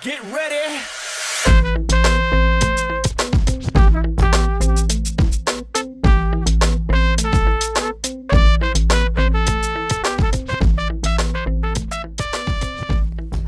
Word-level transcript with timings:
Get 0.00 0.20
ready. 0.24 0.80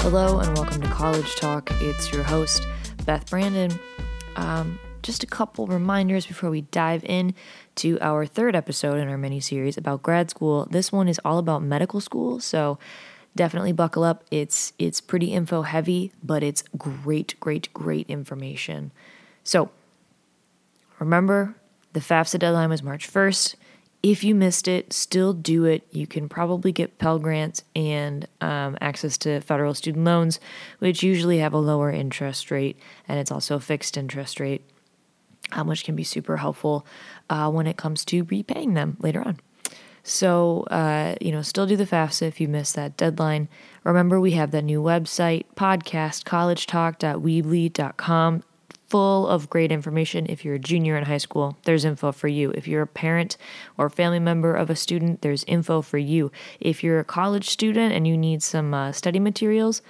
Hello 0.00 0.38
and 0.38 0.56
welcome 0.56 0.80
to 0.82 0.88
College 0.88 1.34
Talk. 1.36 1.70
It's 1.80 2.12
your 2.12 2.22
host, 2.22 2.66
Beth 3.04 3.28
Brandon. 3.30 3.72
Um, 4.36 4.78
just 5.02 5.22
a 5.22 5.26
couple 5.26 5.66
reminders 5.66 6.26
before 6.26 6.50
we 6.50 6.60
dive 6.62 7.04
in 7.04 7.34
to 7.76 7.98
our 8.00 8.26
third 8.26 8.54
episode 8.54 8.98
in 8.98 9.08
our 9.08 9.18
mini 9.18 9.40
series 9.40 9.76
about 9.76 10.02
grad 10.02 10.30
school. 10.30 10.66
This 10.70 10.92
one 10.92 11.08
is 11.08 11.20
all 11.24 11.38
about 11.38 11.62
medical 11.62 12.00
school, 12.00 12.40
so 12.40 12.78
definitely 13.36 13.72
buckle 13.72 14.04
up. 14.04 14.24
It's 14.30 14.72
it's 14.78 15.00
pretty 15.00 15.32
info 15.32 15.62
heavy, 15.62 16.12
but 16.22 16.42
it's 16.42 16.62
great, 16.76 17.38
great, 17.40 17.72
great 17.72 18.08
information. 18.08 18.92
So 19.42 19.70
remember, 20.98 21.54
the 21.92 22.00
FAFSA 22.00 22.38
deadline 22.38 22.70
was 22.70 22.82
March 22.82 23.10
1st. 23.10 23.54
If 24.02 24.22
you 24.22 24.34
missed 24.34 24.68
it, 24.68 24.92
still 24.92 25.32
do 25.32 25.64
it. 25.64 25.86
You 25.90 26.06
can 26.06 26.28
probably 26.28 26.72
get 26.72 26.98
Pell 26.98 27.18
Grants 27.18 27.64
and 27.74 28.28
um, 28.42 28.76
access 28.82 29.16
to 29.18 29.40
federal 29.40 29.72
student 29.72 30.04
loans, 30.04 30.40
which 30.78 31.02
usually 31.02 31.38
have 31.38 31.54
a 31.54 31.58
lower 31.58 31.90
interest 31.90 32.50
rate, 32.50 32.78
and 33.08 33.18
it's 33.18 33.32
also 33.32 33.56
a 33.56 33.60
fixed 33.60 33.96
interest 33.96 34.40
rate, 34.40 34.62
um, 35.52 35.68
which 35.68 35.84
can 35.84 35.96
be 35.96 36.04
super 36.04 36.36
helpful 36.36 36.86
uh, 37.30 37.50
when 37.50 37.66
it 37.66 37.78
comes 37.78 38.04
to 38.04 38.24
repaying 38.24 38.74
them 38.74 38.98
later 39.00 39.22
on. 39.22 39.40
So, 40.06 40.64
uh, 40.70 41.14
you 41.18 41.32
know, 41.32 41.40
still 41.40 41.66
do 41.66 41.76
the 41.76 41.86
FAFSA 41.86 42.28
if 42.28 42.38
you 42.38 42.46
missed 42.46 42.76
that 42.76 42.98
deadline. 42.98 43.48
Remember, 43.84 44.20
we 44.20 44.32
have 44.32 44.50
that 44.50 44.60
new 44.62 44.82
website, 44.82 45.46
podcast, 45.56 46.24
collegetalk.weebly.com, 46.24 48.42
full 48.86 49.26
of 49.26 49.48
great 49.48 49.72
information. 49.72 50.26
If 50.28 50.44
you're 50.44 50.56
a 50.56 50.58
junior 50.58 50.98
in 50.98 51.04
high 51.04 51.16
school, 51.16 51.56
there's 51.64 51.86
info 51.86 52.12
for 52.12 52.28
you. 52.28 52.50
If 52.50 52.68
you're 52.68 52.82
a 52.82 52.86
parent 52.86 53.38
or 53.78 53.88
family 53.88 54.18
member 54.18 54.54
of 54.54 54.68
a 54.68 54.76
student, 54.76 55.22
there's 55.22 55.42
info 55.44 55.80
for 55.80 55.96
you. 55.96 56.30
If 56.60 56.84
you're 56.84 57.00
a 57.00 57.04
college 57.04 57.48
student 57.48 57.94
and 57.94 58.06
you 58.06 58.18
need 58.18 58.42
some 58.42 58.74
uh, 58.74 58.92
study 58.92 59.18
materials, 59.18 59.80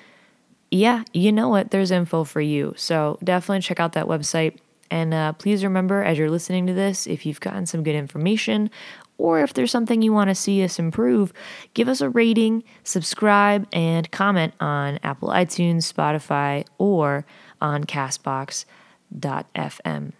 yeah, 0.70 1.02
you 1.12 1.32
know 1.32 1.48
what? 1.48 1.72
There's 1.72 1.90
info 1.90 2.22
for 2.22 2.40
you. 2.40 2.72
So 2.76 3.18
definitely 3.24 3.62
check 3.62 3.80
out 3.80 3.94
that 3.94 4.06
website. 4.06 4.58
And 4.90 5.12
uh, 5.12 5.32
please 5.32 5.64
remember, 5.64 6.04
as 6.04 6.18
you're 6.18 6.30
listening 6.30 6.68
to 6.68 6.72
this, 6.72 7.06
if 7.06 7.26
you've 7.26 7.40
gotten 7.40 7.66
some 7.66 7.82
good 7.82 7.96
information 7.96 8.70
or 9.18 9.40
if 9.40 9.54
there's 9.54 9.70
something 9.70 10.02
you 10.02 10.12
want 10.12 10.30
to 10.30 10.34
see 10.34 10.64
us 10.64 10.78
improve, 10.78 11.32
give 11.74 11.88
us 11.88 12.00
a 12.00 12.10
rating, 12.10 12.64
subscribe, 12.82 13.68
and 13.72 14.10
comment 14.10 14.54
on 14.60 14.98
Apple 15.02 15.28
iTunes, 15.28 15.92
Spotify, 15.92 16.64
or 16.78 17.24
on 17.60 17.84
Castbox.fm. 17.84 20.12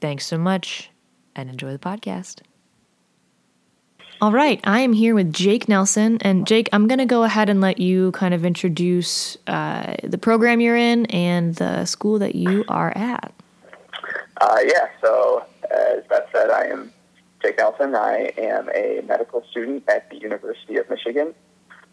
Thanks 0.00 0.26
so 0.26 0.38
much 0.38 0.90
and 1.34 1.50
enjoy 1.50 1.72
the 1.72 1.78
podcast. 1.78 2.40
All 4.20 4.32
right, 4.32 4.58
I 4.64 4.80
am 4.80 4.92
here 4.92 5.14
with 5.14 5.32
Jake 5.32 5.68
Nelson. 5.68 6.18
And 6.22 6.44
Jake, 6.44 6.68
I'm 6.72 6.88
going 6.88 6.98
to 6.98 7.06
go 7.06 7.22
ahead 7.22 7.48
and 7.48 7.60
let 7.60 7.78
you 7.78 8.10
kind 8.12 8.34
of 8.34 8.44
introduce 8.44 9.36
uh, 9.46 9.94
the 10.02 10.18
program 10.18 10.60
you're 10.60 10.76
in 10.76 11.06
and 11.06 11.54
the 11.54 11.84
school 11.84 12.18
that 12.18 12.34
you 12.34 12.64
are 12.66 12.90
at. 12.96 13.32
Uh, 14.40 14.58
yeah, 14.64 14.88
so 15.00 15.44
as 15.70 16.02
Beth 16.08 16.28
said, 16.32 16.50
I 16.50 16.64
am 16.64 16.92
Jake 17.40 17.60
Nelson. 17.78 17.94
I 17.94 18.32
am 18.38 18.68
a 18.74 19.02
medical 19.06 19.44
student 19.50 19.84
at 19.88 20.08
the 20.10 20.16
University 20.16 20.76
of 20.76 20.88
Michigan. 20.90 21.34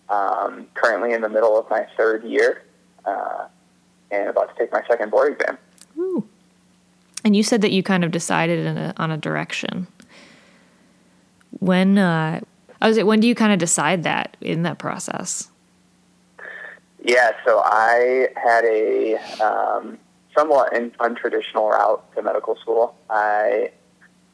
Um, 0.07 0.67
currently 0.75 1.13
in 1.13 1.21
the 1.21 1.29
middle 1.29 1.57
of 1.57 1.67
my 1.67 1.87
third 1.97 2.23
year 2.23 2.61
uh, 3.05 3.47
and 4.11 4.29
about 4.29 4.55
to 4.55 4.59
take 4.59 4.71
my 4.71 4.83
second 4.87 5.09
board 5.09 5.33
exam. 5.33 5.57
Ooh. 5.97 6.27
And 7.23 7.35
you 7.35 7.41
said 7.41 7.61
that 7.61 7.71
you 7.71 7.81
kind 7.81 8.03
of 8.03 8.11
decided 8.11 8.67
in 8.67 8.77
a, 8.77 8.93
on 8.97 9.09
a 9.09 9.17
direction. 9.17 9.87
When 11.59 11.97
uh, 11.97 12.41
I 12.81 12.87
was 12.87 12.97
it. 12.97 13.07
When 13.07 13.19
do 13.19 13.27
you 13.27 13.33
kind 13.33 13.51
of 13.51 13.57
decide 13.57 14.03
that 14.03 14.37
in 14.41 14.61
that 14.61 14.77
process? 14.77 15.49
Yeah, 17.03 17.31
so 17.43 17.61
I 17.65 18.27
had 18.35 18.63
a 18.65 19.15
um, 19.41 19.97
somewhat 20.37 20.73
in, 20.73 20.91
untraditional 20.91 21.71
route 21.71 22.15
to 22.15 22.21
medical 22.21 22.55
school. 22.57 22.95
I 23.09 23.71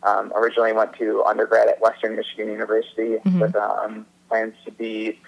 um, 0.04 0.32
originally 0.36 0.74
went 0.74 0.94
to 0.98 1.24
undergrad 1.24 1.68
at 1.68 1.80
Western 1.82 2.16
Michigan 2.16 2.48
University 2.52 3.18
Mhm. 3.26 3.40
with 3.42 3.56
um, 3.56 4.06
plans 4.30 4.56
to 4.66 4.72
be 4.72 5.20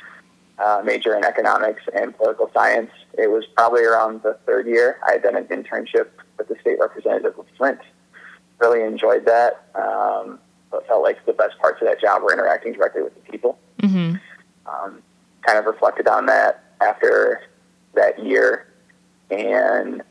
uh, 0.60 0.82
major 0.86 1.16
in 1.16 1.24
economics 1.26 1.82
and 1.94 2.16
political 2.16 2.50
science. 2.54 2.92
It 3.18 3.30
was 3.32 3.46
probably 3.56 3.84
around 3.84 4.22
the 4.24 4.36
third 4.46 4.68
year. 4.68 5.00
I 5.08 5.14
had 5.14 5.24
done 5.24 5.36
an 5.36 5.46
internship 5.46 6.08
with 6.38 6.48
the 6.48 6.56
state 6.62 6.78
representative 6.80 7.38
of 7.38 7.46
Flint. 7.58 7.80
Really 8.60 8.84
enjoyed 8.84 9.26
that. 9.26 9.64
Um, 9.76 10.40
but 10.72 10.88
felt 10.88 11.04
like 11.04 11.24
the 11.26 11.34
best 11.34 11.58
parts 11.60 11.82
of 11.82 11.88
that 11.88 12.00
job 12.02 12.24
were 12.24 12.34
interacting 12.34 12.74
directly 12.74 13.04
with 13.04 13.14
the 13.14 13.32
people 13.32 13.60
Mm-hmm. 13.82 14.16
um, 14.68 15.02
kind 15.42 15.60
of 15.60 15.66
reflected 15.66 16.08
on 16.08 16.26
that 16.28 16.64
after 16.82 17.42
that 17.96 18.24
year 18.24 18.66
and 19.30 20.02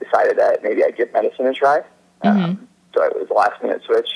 decided 0.00 0.36
that 0.38 0.62
maybe 0.62 0.84
I'd 0.84 0.96
give 0.96 1.12
medicine 1.12 1.46
a 1.46 1.52
try. 1.54 1.82
Um, 2.22 2.65
so 2.96 3.02
it 3.04 3.14
was 3.14 3.28
a 3.30 3.34
last 3.34 3.62
minute 3.62 3.82
switch. 3.84 4.08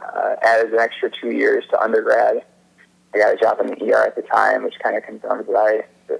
Uh, 0.00 0.36
added 0.42 0.72
an 0.72 0.78
extra 0.78 1.10
two 1.10 1.30
years 1.30 1.64
to 1.70 1.80
undergrad. 1.80 2.42
I 3.14 3.18
got 3.18 3.34
a 3.34 3.36
job 3.36 3.60
in 3.60 3.66
the 3.68 3.92
ER 3.92 4.04
at 4.06 4.16
the 4.16 4.22
time, 4.22 4.62
which 4.64 4.74
kind 4.82 4.96
of 4.96 5.02
confirmed 5.02 5.46
what 5.46 5.56
I 5.56 5.78
uh, 6.12 6.16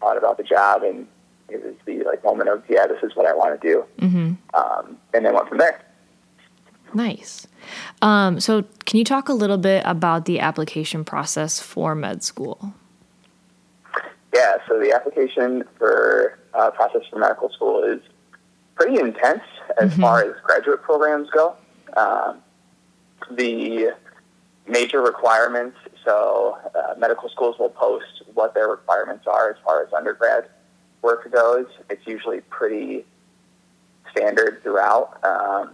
thought 0.00 0.16
about 0.16 0.36
the 0.36 0.42
job, 0.42 0.82
and 0.82 1.06
it 1.48 1.62
was 1.64 1.74
the 1.84 2.02
like 2.04 2.24
moment 2.24 2.48
of 2.48 2.62
yeah, 2.68 2.86
this 2.86 3.02
is 3.02 3.14
what 3.14 3.26
I 3.26 3.34
want 3.34 3.60
to 3.60 3.68
do, 3.68 3.84
Mm-hmm. 4.00 4.32
um, 4.54 4.96
and 5.14 5.24
then 5.24 5.34
went 5.34 5.48
from 5.48 5.58
there. 5.58 5.80
Nice. 6.92 7.46
Um, 8.02 8.40
so, 8.40 8.64
can 8.84 8.98
you 8.98 9.04
talk 9.04 9.28
a 9.28 9.32
little 9.32 9.58
bit 9.58 9.82
about 9.86 10.24
the 10.24 10.40
application 10.40 11.04
process 11.04 11.60
for 11.60 11.94
med 11.94 12.24
school? 12.24 12.74
Yeah, 14.34 14.56
so 14.66 14.78
the 14.80 14.92
application 14.92 15.64
for 15.78 16.38
uh, 16.54 16.70
process 16.70 17.02
for 17.10 17.18
medical 17.18 17.48
school 17.50 17.84
is 17.84 18.00
pretty 18.74 18.98
intense 18.98 19.42
as 19.78 19.92
Mhm. 19.94 20.00
far 20.00 20.22
as 20.22 20.34
graduate 20.42 20.82
programs 20.82 21.30
go. 21.30 21.56
Um, 21.96 22.42
the 23.30 23.92
major 24.66 25.00
requirements, 25.02 25.76
so 26.04 26.58
uh, 26.74 26.94
medical 26.96 27.28
schools 27.28 27.58
will 27.58 27.70
post 27.70 28.22
what 28.34 28.54
their 28.54 28.68
requirements 28.68 29.26
are 29.26 29.50
as 29.50 29.56
far 29.64 29.82
as 29.82 29.92
undergrad 29.92 30.48
work 31.02 31.30
goes. 31.30 31.66
It's 31.88 32.06
usually 32.06 32.40
pretty 32.42 33.06
standard 34.10 34.62
throughout. 34.62 35.18
Um, 35.24 35.70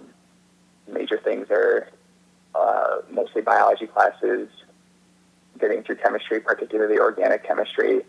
major 0.86 1.18
things 1.18 1.50
are 1.50 1.88
uh, 2.54 2.98
mostly 3.10 3.42
biology 3.42 3.86
classes, 3.86 4.48
getting 5.58 5.82
through 5.82 5.96
chemistry, 5.96 6.40
particularly 6.40 6.98
organic 6.98 7.44
chemistry, 7.44 8.04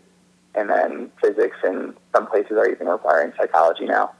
and 0.54 0.68
then 0.70 1.10
physics, 1.20 1.56
and 1.62 1.94
some 2.14 2.26
places 2.26 2.52
are 2.52 2.68
even 2.68 2.88
requiring 2.88 3.32
psychology 3.36 3.84
now. 3.84 4.12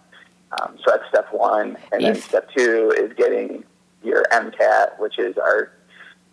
Um, 0.53 0.79
so 0.85 0.93
that's 0.93 1.09
step 1.09 1.29
one. 1.33 1.77
And 1.93 2.03
then 2.05 2.15
step 2.15 2.49
two 2.57 2.93
is 2.97 3.13
getting 3.15 3.65
your 4.03 4.25
MCAT, 4.33 4.99
which 4.99 5.19
is 5.19 5.37
our 5.37 5.71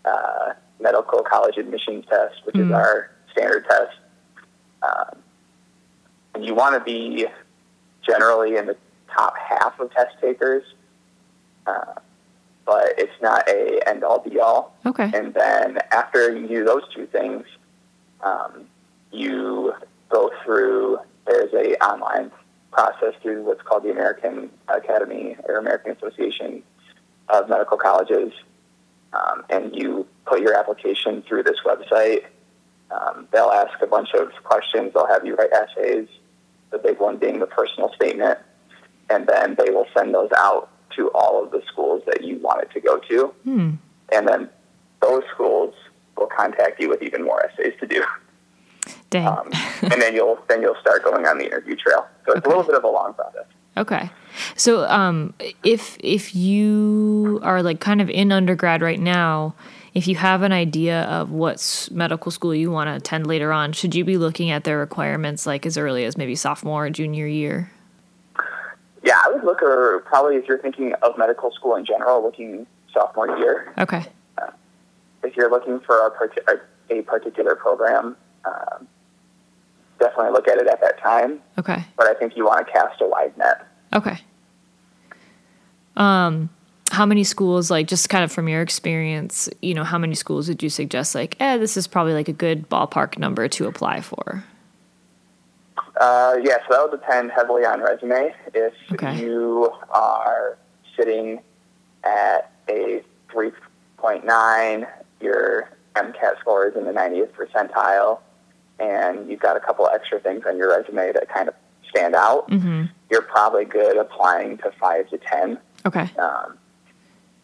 uh, 0.06 0.54
medical 0.80 1.22
college 1.24 1.58
admissions 1.58 2.06
test, 2.10 2.46
which 2.46 2.56
is 2.58 2.68
Mm. 2.68 2.76
our 2.76 3.10
standard 3.32 3.66
test. 3.70 3.98
Um, 4.84 5.18
and 6.34 6.46
you 6.46 6.54
want 6.54 6.76
to 6.76 6.80
be 6.82 7.28
generally 8.06 8.56
in 8.58 8.68
the 8.68 8.78
top 9.14 9.36
half 9.38 9.80
of 9.80 9.92
test 9.94 10.16
takers, 10.22 10.64
uh, 11.66 11.94
but 12.66 12.94
it's 12.98 13.20
not 13.22 13.48
a 13.50 13.82
end 13.88 14.04
all 14.04 14.20
be 14.20 14.40
all. 14.40 14.76
Okay. 14.86 15.10
And 15.14 15.34
then 15.34 15.80
after 15.92 16.36
you 16.38 16.48
do 16.48 16.64
those 16.66 16.84
two 16.94 17.06
things, 17.08 17.46
um, 18.22 18.66
you 19.12 19.74
go 20.10 20.32
through. 20.44 21.00
There's 21.26 21.54
a 21.54 21.76
online 21.84 22.32
process 22.76 23.14
through 23.22 23.44
what's 23.44 23.62
called 23.62 23.84
the 23.84 23.92
American 23.92 24.50
Academy 24.68 25.38
or 25.48 25.56
American 25.58 25.92
Association 25.96 26.62
of 27.30 27.48
Medical 27.50 27.78
Colleges, 27.78 28.34
um, 29.14 29.44
and 29.50 29.74
you 29.76 30.06
put 30.26 30.42
your 30.42 30.54
application 30.54 31.24
through 31.28 31.44
this 31.44 31.58
website. 31.66 32.26
Um, 32.92 33.28
they'll 33.32 33.56
ask 33.64 33.82
a 33.82 33.88
bunch 33.88 34.10
of 34.14 34.32
questions. 34.44 34.94
They'll 34.94 35.08
have 35.08 35.26
you 35.26 35.36
write 35.36 35.52
essays. 35.54 36.08
The 36.72 36.78
big 36.78 37.00
one 37.00 37.18
being 37.18 37.40
the 37.40 37.48
personal 37.48 37.92
statement, 37.96 38.38
and 39.10 39.26
then 39.28 39.56
they 39.58 39.72
will 39.72 39.88
send 39.96 40.14
those 40.14 40.30
out 40.36 40.70
to 40.98 41.10
all 41.12 41.42
of 41.44 41.52
the 41.52 41.62
schools 41.72 42.04
that 42.08 42.24
you 42.24 42.38
wanted 42.40 42.72
to 42.72 42.80
go 42.80 42.98
to 43.10 43.34
Hmm. 43.44 43.72
and 44.12 44.28
then 44.28 44.50
those 45.02 45.24
schools 45.34 45.74
will 46.18 46.28
contact 46.28 46.80
you 46.82 46.90
with 46.90 47.02
even 47.02 47.24
more 47.24 47.46
essays 47.46 47.74
to 47.80 47.88
do, 47.88 48.04
Dang. 49.16 49.28
um, 49.28 49.50
and 49.82 50.02
then 50.02 50.14
you'll 50.14 50.38
then 50.50 50.62
you'll 50.62 50.76
start 50.82 51.04
going 51.04 51.26
on 51.26 51.38
the 51.38 51.46
interview 51.46 51.76
trail. 51.76 52.06
So 52.26 52.34
it's 52.34 52.40
Okay. 52.40 52.46
a 52.46 52.50
little 52.50 52.64
bit 52.64 52.76
of 52.76 52.84
a 52.84 52.88
long 52.90 53.14
process. 53.14 53.46
Okay. 53.78 54.10
So 54.56 54.86
um 54.88 55.34
if 55.64 55.98
if 56.00 56.36
you 56.36 57.40
are 57.44 57.62
like 57.64 57.80
kind 57.80 58.02
of 58.02 58.10
in 58.10 58.32
undergrad 58.32 58.82
right 58.82 59.00
now, 59.00 59.56
if 59.94 60.08
you 60.08 60.16
have 60.16 60.42
an 60.44 60.52
idea 60.52 61.04
of 61.04 61.32
what 61.32 61.88
medical 61.92 62.32
school 62.32 62.54
you 62.54 62.70
want 62.72 62.90
to 62.90 62.96
attend 62.96 63.28
later 63.28 63.52
on, 63.54 63.72
should 63.74 63.96
you 63.96 64.04
be 64.04 64.18
looking 64.18 64.50
at 64.52 64.64
their 64.66 64.78
requirements 64.78 65.46
like 65.46 65.66
as 65.66 65.78
early 65.78 66.04
as 66.06 66.18
maybe 66.18 66.36
sophomore 66.36 66.86
or 66.86 66.90
junior 66.90 67.28
year? 67.28 67.72
Yeah, 69.04 69.22
I 69.24 69.30
would 69.32 69.44
look, 69.44 69.62
or 69.62 70.00
probably 70.06 70.36
if 70.38 70.48
you're 70.48 70.58
thinking 70.58 70.94
of 71.04 71.16
medical 71.18 71.52
school 71.52 71.76
in 71.76 71.86
general, 71.86 72.24
looking 72.24 72.66
sophomore 72.92 73.38
year. 73.38 73.72
Okay. 73.78 74.04
If 75.24 75.36
you're 75.38 75.50
looking 75.50 75.80
for 75.82 75.98
a, 76.08 76.12
parti- 76.12 76.42
a 76.90 77.02
particular 77.04 77.56
program, 77.56 78.16
um, 78.46 78.88
definitely 80.00 80.32
look 80.32 80.48
at 80.48 80.58
it 80.58 80.68
at 80.68 80.82
that 80.82 81.00
time. 81.00 81.42
Okay. 81.58 81.84
But 81.98 82.08
I 82.08 82.14
think 82.14 82.36
you 82.36 82.46
want 82.46 82.66
to 82.66 82.72
cast 82.72 83.02
a 83.02 83.08
wide 83.08 83.38
net. 83.38 83.66
Okay. 83.94 84.18
Um, 85.96 86.50
how 86.92 87.06
many 87.06 87.24
schools, 87.24 87.72
like 87.72 87.88
just 87.88 88.10
kind 88.10 88.24
of 88.24 88.32
from 88.32 88.48
your 88.48 88.62
experience, 88.62 89.50
you 89.62 89.74
know, 89.74 89.84
how 89.84 89.98
many 89.98 90.16
schools 90.16 90.48
would 90.50 90.62
you 90.62 90.70
suggest, 90.70 91.16
like, 91.16 91.36
eh, 91.40 91.58
this 91.58 91.78
is 91.78 91.88
probably 91.88 92.14
like 92.14 92.28
a 92.28 92.34
good 92.34 92.70
ballpark 92.70 93.18
number 93.18 93.48
to 93.48 93.68
apply 93.68 94.02
for? 94.02 94.44
Uh, 96.00 96.36
yeah, 96.44 96.58
so 96.58 96.66
that 96.72 96.82
will 96.84 96.92
depend 96.92 97.32
heavily 97.32 97.64
on 97.66 97.80
resume. 97.82 98.34
If 98.54 98.74
Okay. 98.94 99.18
you 99.22 99.72
are 99.92 100.58
sitting 100.98 101.40
at 102.04 102.52
a 102.70 103.02
3.9, 103.30 104.88
your 105.22 105.70
MCAT 105.96 106.40
score 106.40 106.68
is 106.68 106.76
in 106.76 106.84
the 106.86 106.92
90th 106.92 107.32
percentile, 107.32 108.20
and 108.80 109.30
you've 109.30 109.40
got 109.40 109.56
a 109.58 109.60
couple 109.60 109.88
extra 109.88 110.20
things 110.20 110.44
on 110.48 110.58
your 110.58 110.70
resume 110.70 111.12
that 111.14 111.30
kind 111.30 111.48
of 111.48 111.56
stand 111.90 112.16
out, 112.16 112.50
Mm-hmm. 112.50 112.86
you're 113.10 113.22
probably 113.22 113.66
good 113.66 113.98
applying 113.98 114.58
to 114.60 114.72
5 114.80 115.10
to 115.10 115.18
10. 115.18 115.58
Okay. 115.86 116.10
Um, 116.18 116.58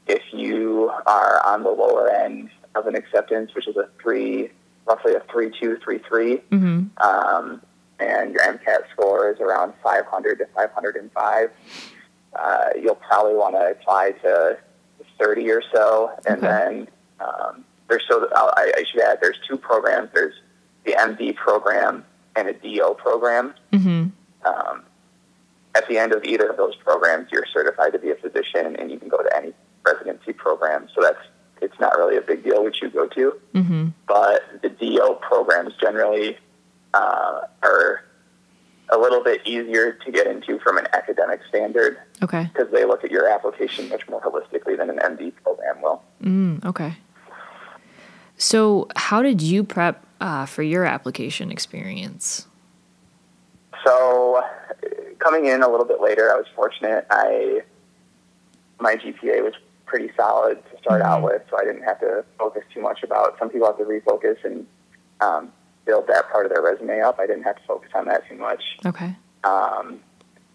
if 0.08 0.22
you 0.34 0.92
are 1.06 1.42
on 1.46 1.64
the 1.64 1.70
lower 1.70 2.10
end 2.10 2.50
of 2.76 2.88
an 2.88 2.96
acceptance, 2.96 3.54
which 3.56 3.68
is 3.68 3.78
a 3.78 3.88
3, 4.02 4.50
roughly 4.88 5.14
a 5.14 5.22
three 5.32 5.52
two 5.60 5.78
three 5.84 6.00
three, 6.00 6.38
Mm-hmm. 6.52 6.88
um, 7.04 7.62
and 8.00 8.34
your 8.34 8.42
MCAT 8.42 8.90
score 8.92 9.30
is 9.32 9.40
around 9.40 9.74
500 9.84 10.40
to 10.40 10.46
505, 10.56 11.50
uh, 12.38 12.70
you'll 12.82 12.96
probably 12.96 13.36
want 13.36 13.54
to 13.56 13.72
apply 13.72 14.12
to 14.24 14.58
30 15.20 15.50
or 15.52 15.62
so, 15.74 16.12
and 16.28 16.38
Okay. 16.44 16.48
then 16.48 16.88
um, 17.20 17.64
there's 17.88 18.04
so 18.10 18.28
I, 18.36 18.72
I 18.78 18.84
should 18.90 19.02
add 19.02 19.20
there's 19.22 19.38
two 19.48 19.56
programs. 19.58 20.10
There's 20.16 20.34
the 20.86 20.94
MD 20.94 21.36
program 21.36 22.04
and 22.36 22.48
a 22.48 22.54
DO 22.54 22.96
program. 22.98 23.54
Mm-hmm. 23.72 24.08
Um, 24.48 24.84
at 25.76 25.88
the 25.88 25.98
end 25.98 26.12
of 26.14 26.24
either 26.24 26.50
of 26.50 26.58
those 26.58 26.76
programs, 26.76 27.30
you're 27.32 27.46
certified 27.54 27.94
to 27.94 28.00
be 28.00 28.10
a 28.12 28.16
physician, 28.16 28.76
and 28.78 28.92
you 28.92 28.98
can 29.00 29.08
go 29.10 29.18
to 29.22 29.36
any 29.36 29.54
residency 29.86 30.34
program. 30.34 30.88
So 30.96 31.02
that's 31.02 31.20
it's 31.62 31.80
not 31.80 31.96
really 31.96 32.18
a 32.18 32.22
big 32.22 32.44
deal 32.44 32.64
which 32.64 32.82
you 32.82 32.90
go 32.90 33.06
to 33.08 33.34
Mm-hmm. 33.54 33.90
but 34.08 34.42
the 34.64 34.70
DO 34.70 35.20
programs 35.22 35.74
generally 35.80 36.36
uh, 36.96 37.42
are 37.62 38.04
a 38.90 38.98
little 38.98 39.24
bit 39.24 39.46
easier 39.46 39.94
to 40.04 40.12
get 40.12 40.26
into 40.28 40.58
from 40.60 40.78
an 40.80 40.88
academic 40.94 41.40
standard 41.48 41.98
Okay. 42.24 42.50
because 42.52 42.72
they 42.74 42.84
look 42.84 43.04
at 43.04 43.12
your 43.12 43.28
application 43.30 43.88
much 43.90 44.10
more 44.10 44.20
holistically 44.22 44.76
than 44.76 44.90
an 44.90 44.98
MD 44.98 45.32
program 45.44 45.82
will. 45.84 46.02
Mm, 46.24 46.66
okay. 46.66 46.96
So, 48.38 48.88
how 48.96 49.22
did 49.22 49.42
you 49.42 49.64
prep 49.64 50.04
uh, 50.22 50.46
for 50.46 50.64
your 50.64 50.86
application 50.86 51.52
experience? 51.52 52.48
So, 53.84 54.42
coming 55.20 55.48
in 55.48 55.64
a 55.64 55.70
little 55.70 55.86
bit 55.86 56.00
later, 56.00 56.32
I 56.32 56.38
was 56.38 56.46
fortunate. 56.56 57.06
I 57.10 57.64
my 58.80 58.96
GPA 58.96 59.44
was 59.44 59.54
pretty 59.86 60.12
solid 60.16 60.58
to 60.72 60.78
start 60.80 61.02
out 61.02 61.22
with, 61.22 61.42
so 61.50 61.58
I 61.60 61.66
didn't 61.66 61.84
have 61.84 62.00
to 62.00 62.24
focus 62.38 62.64
too 62.74 62.82
much 62.82 63.04
about. 63.04 63.38
Some 63.38 63.50
people 63.50 63.68
have 63.68 63.78
to 63.78 63.84
refocus 63.84 64.38
and 64.44 64.66
um, 65.20 65.52
build 65.86 66.08
that 66.08 66.32
part 66.32 66.46
of 66.46 66.52
their 66.52 66.62
resume 66.62 67.02
up. 67.02 67.20
I 67.20 67.28
didn't 67.28 67.44
have 67.44 67.58
to 67.58 67.64
focus 67.68 67.90
on 67.94 68.06
that 68.06 68.28
too 68.30 68.36
much. 68.36 68.64
Okay. 68.86 69.16
Um, 69.44 70.00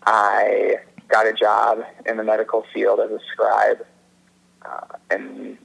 I 0.06 0.76
got 1.08 1.26
a 1.26 1.32
job 1.32 1.84
in 2.06 2.16
the 2.16 2.24
medical 2.24 2.64
field 2.72 3.00
as 3.00 3.10
a 3.10 3.20
scribe, 3.32 3.84
uh, 4.64 4.96
and 5.10 5.58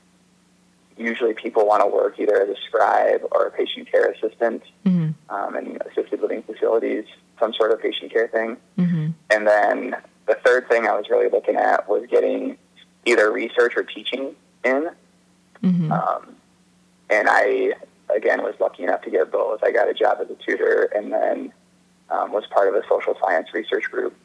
usually 1.04 1.34
people 1.34 1.66
want 1.68 1.82
to 1.82 1.88
work 1.88 2.20
either 2.20 2.42
as 2.42 2.50
a 2.50 2.56
scribe 2.68 3.22
or 3.32 3.48
a 3.48 3.52
patient 3.52 3.90
care 3.92 4.12
assistant 4.12 4.64
Mm-hmm. 4.86 5.34
um, 5.34 5.56
in 5.56 5.78
assisted 5.90 6.22
living 6.22 6.44
facilities, 6.44 7.06
some 7.40 7.54
sort 7.54 7.72
of 7.72 7.82
patient 7.82 8.12
care 8.12 8.28
thing. 8.28 8.58
Mm-hmm. 8.78 9.10
And 9.30 9.48
then 9.48 9.96
the 10.28 10.36
third 10.46 10.68
thing 10.70 10.86
I 10.88 10.94
was 10.96 11.06
really 11.10 11.30
looking 11.30 11.56
at 11.56 11.88
was 11.88 12.06
getting 12.10 12.58
either 13.06 13.32
research 13.32 13.74
or 13.76 13.84
teaching 13.84 14.36
in. 14.64 14.90
Mm-hmm. 15.64 15.92
Um, 15.92 16.36
and 17.10 17.28
I, 17.30 17.74
again, 18.16 18.42
was 18.42 18.56
lucky 18.60 18.84
enough 18.84 19.02
to 19.04 19.10
get 19.10 19.32
both. 19.32 19.64
I 19.64 19.72
got 19.72 19.90
a 19.90 19.94
job 19.94 20.18
as 20.22 20.30
a 20.30 20.36
tutor 20.36 20.90
and 20.96 21.12
then 21.12 21.54
um, 22.10 22.32
was 22.32 22.46
part 22.48 22.68
of 22.68 22.76
a 22.76 22.82
social 22.88 23.16
science 23.22 23.48
research 23.54 23.84
group. 23.84 24.16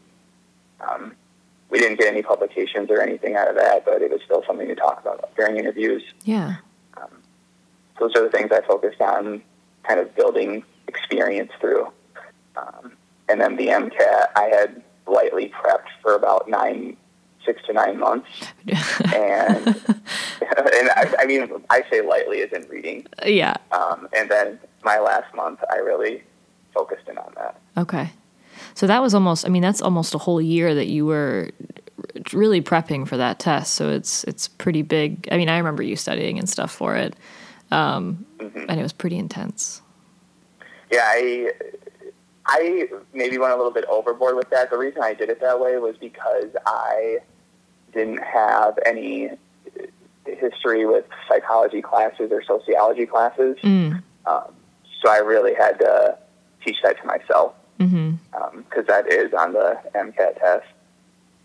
Um, 0.81 1.15
we 1.71 1.79
didn't 1.79 1.99
get 1.99 2.09
any 2.09 2.23
publications 2.23 2.91
or 2.91 3.01
anything 3.01 3.35
out 3.35 3.49
of 3.49 3.57
that, 3.57 3.85
but 3.85 4.03
it 4.03 4.11
was 4.11 4.21
still 4.25 4.45
something 4.47 4.69
to 4.69 4.75
talk 4.75 5.01
about 5.01 5.35
during 5.37 5.57
interviews. 5.57 6.03
Yeah. 6.25 6.57
Those 7.99 8.15
are 8.15 8.23
the 8.23 8.31
things 8.31 8.51
I 8.53 8.61
focused 8.63 9.01
on, 9.01 9.43
kind 9.85 10.01
of 10.01 10.15
building 10.15 10.65
experience 10.89 11.53
through. 11.61 11.89
Um, 12.57 12.93
and 13.29 13.41
then 13.41 13.57
the 13.57 13.69
MCAT, 13.69 14.27
I 14.37 14.45
had 14.45 14.83
lightly 15.07 15.51
prepped 15.51 15.89
for 16.03 16.15
about 16.15 16.49
nine, 16.49 16.97
six 17.45 17.63
to 17.67 17.73
nine 17.73 17.99
months. 17.99 18.29
and 19.15 19.67
and 19.67 20.91
I, 20.91 21.15
I 21.19 21.27
mean, 21.27 21.49
I 21.71 21.83
say 21.91 22.03
lightly 22.03 22.43
as 22.43 22.53
in 22.53 22.69
reading. 22.69 23.07
yeah. 23.25 23.57
Um, 23.73 24.09
and 24.17 24.31
then 24.31 24.59
my 24.85 24.99
last 24.99 25.35
month, 25.35 25.61
I 25.71 25.77
really 25.77 26.23
focused 26.75 27.09
in 27.09 27.19
on 27.19 27.33
that. 27.37 27.61
Okay. 27.77 28.11
So 28.75 28.87
that 28.87 29.03
was 29.03 29.15
almost 29.15 29.47
I 29.47 29.49
mean 29.49 29.63
that's 29.63 29.83
almost 29.83 30.15
a 30.15 30.19
whole 30.19 30.41
year 30.41 30.75
that 30.75 30.87
you 30.87 31.07
were 31.07 31.51
really 32.33 32.63
prepping 32.63 33.07
for 33.07 33.17
that 33.17 33.39
test. 33.39 33.75
So 33.75 33.91
it's 33.91 34.25
it's 34.25 34.49
pretty 34.49 34.83
big. 34.83 35.29
I 35.31 35.37
mean, 35.37 35.49
I 35.49 35.59
remember 35.59 35.83
you 35.83 35.97
studying 35.97 36.39
and 36.39 36.49
stuff 36.49 36.71
for 36.71 36.97
it. 36.97 37.17
Um, 37.71 38.27
and 38.39 38.79
it 38.79 38.83
was 38.83 38.93
pretty 38.93 39.17
intense. 39.17 39.83
Yeah, 40.91 41.03
I 41.03 41.53
I 42.47 42.89
maybe 43.13 43.39
went 43.39 43.53
a 43.53 43.57
little 43.57 43.73
bit 43.73 43.85
overboard 43.87 44.37
with 44.37 44.51
that. 44.51 44.71
The 44.71 44.79
reason 44.79 45.03
I 45.03 45.15
did 45.15 45.31
it 45.31 45.41
that 45.41 45.61
way 45.61 45.77
was 45.79 45.97
because 45.97 46.51
I 46.65 47.19
didn't 47.93 48.23
have 48.23 48.79
any 48.85 49.31
history 50.27 50.87
with 50.87 51.05
psychology 51.29 51.83
classes 51.83 52.31
or 52.31 52.43
sociology 52.43 53.07
classes. 53.07 53.57
Mm. 53.63 54.03
Um, 54.27 54.55
so 55.03 55.11
I 55.11 55.19
really 55.19 55.55
had 55.55 55.79
to 55.81 56.19
teach 56.65 56.77
that 56.83 57.01
to 57.01 57.07
myself 57.07 57.55
because 57.79 58.87
that 58.87 59.11
is 59.13 59.33
on 59.35 59.53
the 59.53 59.79
MCAT 59.95 60.39
test. 60.39 60.67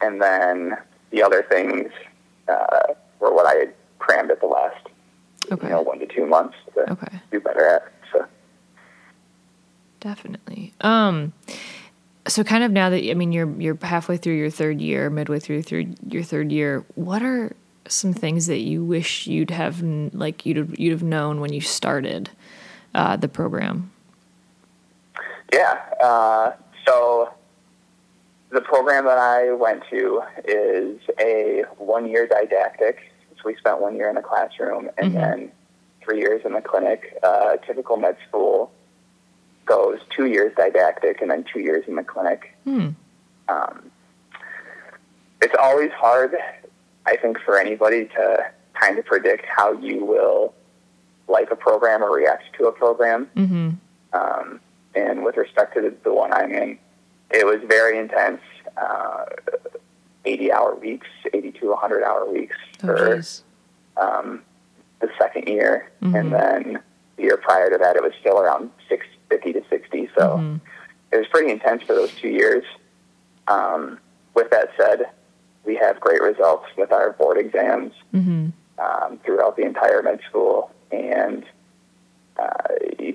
And 0.01 0.21
then 0.21 0.77
the 1.11 1.21
other 1.21 1.43
things 1.43 1.91
uh, 2.47 2.93
were 3.19 3.33
what 3.33 3.45
I 3.45 3.59
had 3.59 3.73
crammed 3.99 4.31
at 4.31 4.39
the 4.39 4.47
last, 4.47 4.87
Okay. 5.51 5.67
you 5.67 5.73
know, 5.73 5.81
one 5.81 5.99
to 5.99 6.05
two 6.07 6.25
months 6.25 6.55
to 6.73 6.91
Okay. 6.91 7.19
do 7.31 7.39
better 7.39 7.65
at. 7.65 7.91
So. 8.11 8.25
Definitely. 9.99 10.73
Um 10.81 11.33
so 12.27 12.43
kind 12.43 12.63
of 12.63 12.71
now 12.71 12.89
that 12.89 13.09
I 13.09 13.13
mean 13.13 13.31
you're 13.31 13.49
you're 13.59 13.77
halfway 13.81 14.17
through 14.17 14.35
your 14.35 14.49
third 14.49 14.79
year, 14.79 15.09
midway 15.09 15.39
through 15.39 15.63
through 15.63 15.93
your 16.07 16.23
third 16.23 16.51
year, 16.51 16.85
what 16.95 17.21
are 17.23 17.53
some 17.87 18.13
things 18.13 18.47
that 18.47 18.59
you 18.59 18.83
wish 18.83 19.27
you'd 19.27 19.49
have 19.51 19.81
like 19.81 20.45
you'd 20.45 20.77
you'd 20.79 20.91
have 20.91 21.03
known 21.03 21.39
when 21.41 21.51
you 21.51 21.61
started 21.61 22.29
uh, 22.93 23.15
the 23.15 23.27
program? 23.27 23.91
Yeah. 25.51 25.77
Uh, 26.01 26.53
so 26.87 27.33
the 28.51 28.61
program 28.61 29.05
that 29.05 29.17
I 29.17 29.51
went 29.53 29.83
to 29.89 30.21
is 30.45 30.99
a 31.19 31.63
one-year 31.77 32.27
didactic. 32.27 33.10
So 33.41 33.49
we 33.49 33.55
spent 33.55 33.79
one 33.81 33.95
year 33.95 34.09
in 34.09 34.17
a 34.17 34.21
classroom 34.21 34.89
and 34.97 35.11
Mhm. 35.11 35.15
then 35.15 35.51
three 36.03 36.19
years 36.19 36.43
in 36.45 36.53
the 36.53 36.61
clinic. 36.61 37.17
Uh, 37.23 37.57
typical 37.57 37.97
med 37.97 38.17
school 38.27 38.71
goes 39.65 39.99
two 40.09 40.25
years 40.25 40.53
didactic 40.55 41.21
and 41.21 41.31
then 41.31 41.43
two 41.43 41.59
years 41.59 41.83
in 41.87 41.95
the 41.95 42.03
clinic. 42.03 42.53
Hmm. 42.65 42.89
Um, 43.47 43.91
it's 45.41 45.55
always 45.59 45.91
hard, 45.91 46.35
I 47.05 47.15
think, 47.17 47.39
for 47.39 47.57
anybody 47.57 48.05
to 48.07 48.45
kind 48.73 48.97
of 48.99 49.05
predict 49.05 49.45
how 49.45 49.73
you 49.73 50.03
will 50.05 50.53
like 51.27 51.49
a 51.51 51.55
program 51.55 52.03
or 52.03 52.11
react 52.11 52.43
to 52.57 52.65
a 52.67 52.71
program. 52.71 53.29
Mhm. 53.35 53.75
Um, 54.13 54.59
and 54.95 55.23
with 55.23 55.37
respect 55.37 55.73
to 55.75 55.81
the, 55.81 55.93
the 56.03 56.13
one 56.13 56.33
I'm 56.33 56.51
in, 56.51 56.77
it 57.29 57.45
was 57.45 57.61
very 57.63 57.97
intense. 57.97 58.41
Uh, 58.75 59.25
80 60.25 60.51
hour 60.51 60.75
weeks, 60.75 61.07
80 61.33 61.51
to 61.53 61.69
100 61.69 62.03
hour 62.03 62.29
weeks 62.31 62.55
Oh 62.83 62.87
for 62.87 63.21
um, 63.97 64.41
the 64.99 65.09
second 65.17 65.47
year. 65.47 65.89
Mhm. 66.01 66.19
And 66.19 66.33
then 66.33 66.79
the 67.17 67.23
year 67.23 67.37
prior 67.37 67.69
to 67.69 67.77
that, 67.77 67.95
it 67.95 68.03
was 68.03 68.13
still 68.19 68.39
around 68.39 68.71
six, 68.87 69.05
50 69.29 69.53
to 69.53 69.63
60. 69.69 70.09
So 70.17 70.21
Mhm. 70.37 70.61
it 71.11 71.17
was 71.17 71.27
pretty 71.27 71.51
intense 71.51 71.83
for 71.83 71.93
those 71.93 72.13
two 72.15 72.29
years. 72.29 72.63
Um, 73.47 73.99
with 74.33 74.49
that 74.51 74.69
said, 74.77 75.09
we 75.65 75.75
have 75.75 75.99
great 75.99 76.21
results 76.21 76.65
with 76.77 76.91
our 76.91 77.11
board 77.13 77.37
exams. 77.37 77.93
Mhm. 78.13 78.51
um, 78.79 79.19
throughout 79.23 79.55
the 79.57 79.61
entire 79.63 80.01
med 80.01 80.19
school. 80.27 80.71
And 80.91 81.45
uh, 82.39 82.63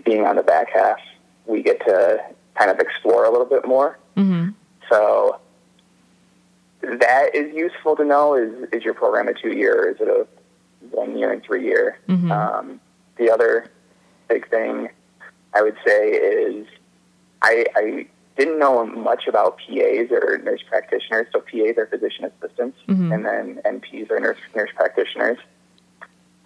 being 0.04 0.24
on 0.24 0.36
the 0.36 0.42
back 0.44 0.70
half, 0.72 0.98
we 1.46 1.60
get 1.60 1.80
to 1.86 2.22
kind 2.54 2.70
of 2.70 2.78
explore 2.78 3.24
a 3.24 3.30
little 3.30 3.46
bit 3.46 3.66
more. 3.66 3.98
Mm-hmm. 4.16 4.50
So 4.88 5.40
that 7.00 7.34
is 7.34 7.54
useful 7.54 7.96
to 7.96 8.04
know. 8.04 8.34
Is 8.34 8.52
is 8.72 8.84
your 8.84 8.94
program 8.94 9.28
a 9.28 9.34
two 9.34 9.52
year? 9.56 9.82
Or 9.82 9.90
is 9.90 9.96
it 10.00 10.08
a 10.08 10.26
one 10.90 11.16
year 11.18 11.32
and 11.32 11.42
three 11.42 11.64
year? 11.64 11.98
Mhm. 12.08 12.30
Um, 12.30 12.80
the 13.16 13.30
other 13.30 13.66
big 14.28 14.48
thing 14.50 14.88
I 15.54 15.62
would 15.62 15.76
say 15.86 16.10
is 16.10 16.66
I, 17.42 17.64
I 17.76 18.06
didn't 18.36 18.58
know 18.58 18.84
much 18.86 19.26
about 19.26 19.58
PAs 19.58 20.10
or 20.10 20.38
nurse 20.38 20.62
practitioners. 20.68 21.26
So 21.32 21.40
PAs 21.40 21.78
are 21.78 21.86
physician 21.86 22.24
assistants, 22.26 22.78
Mhm. 22.88 23.14
and 23.14 23.24
then 23.24 23.60
NPs 23.64 24.10
are 24.10 24.20
nurse 24.20 24.38
nurse 24.54 24.70
practitioners, 24.76 25.38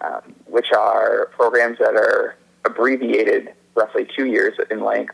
um, 0.01 0.33
which 0.45 0.71
are 0.71 1.27
programs 1.37 1.77
that 1.79 1.95
are 1.95 2.35
abbreviated 2.65 3.53
roughly 3.75 4.05
two 4.15 4.25
years 4.25 4.53
in 4.69 4.81
length 4.81 5.13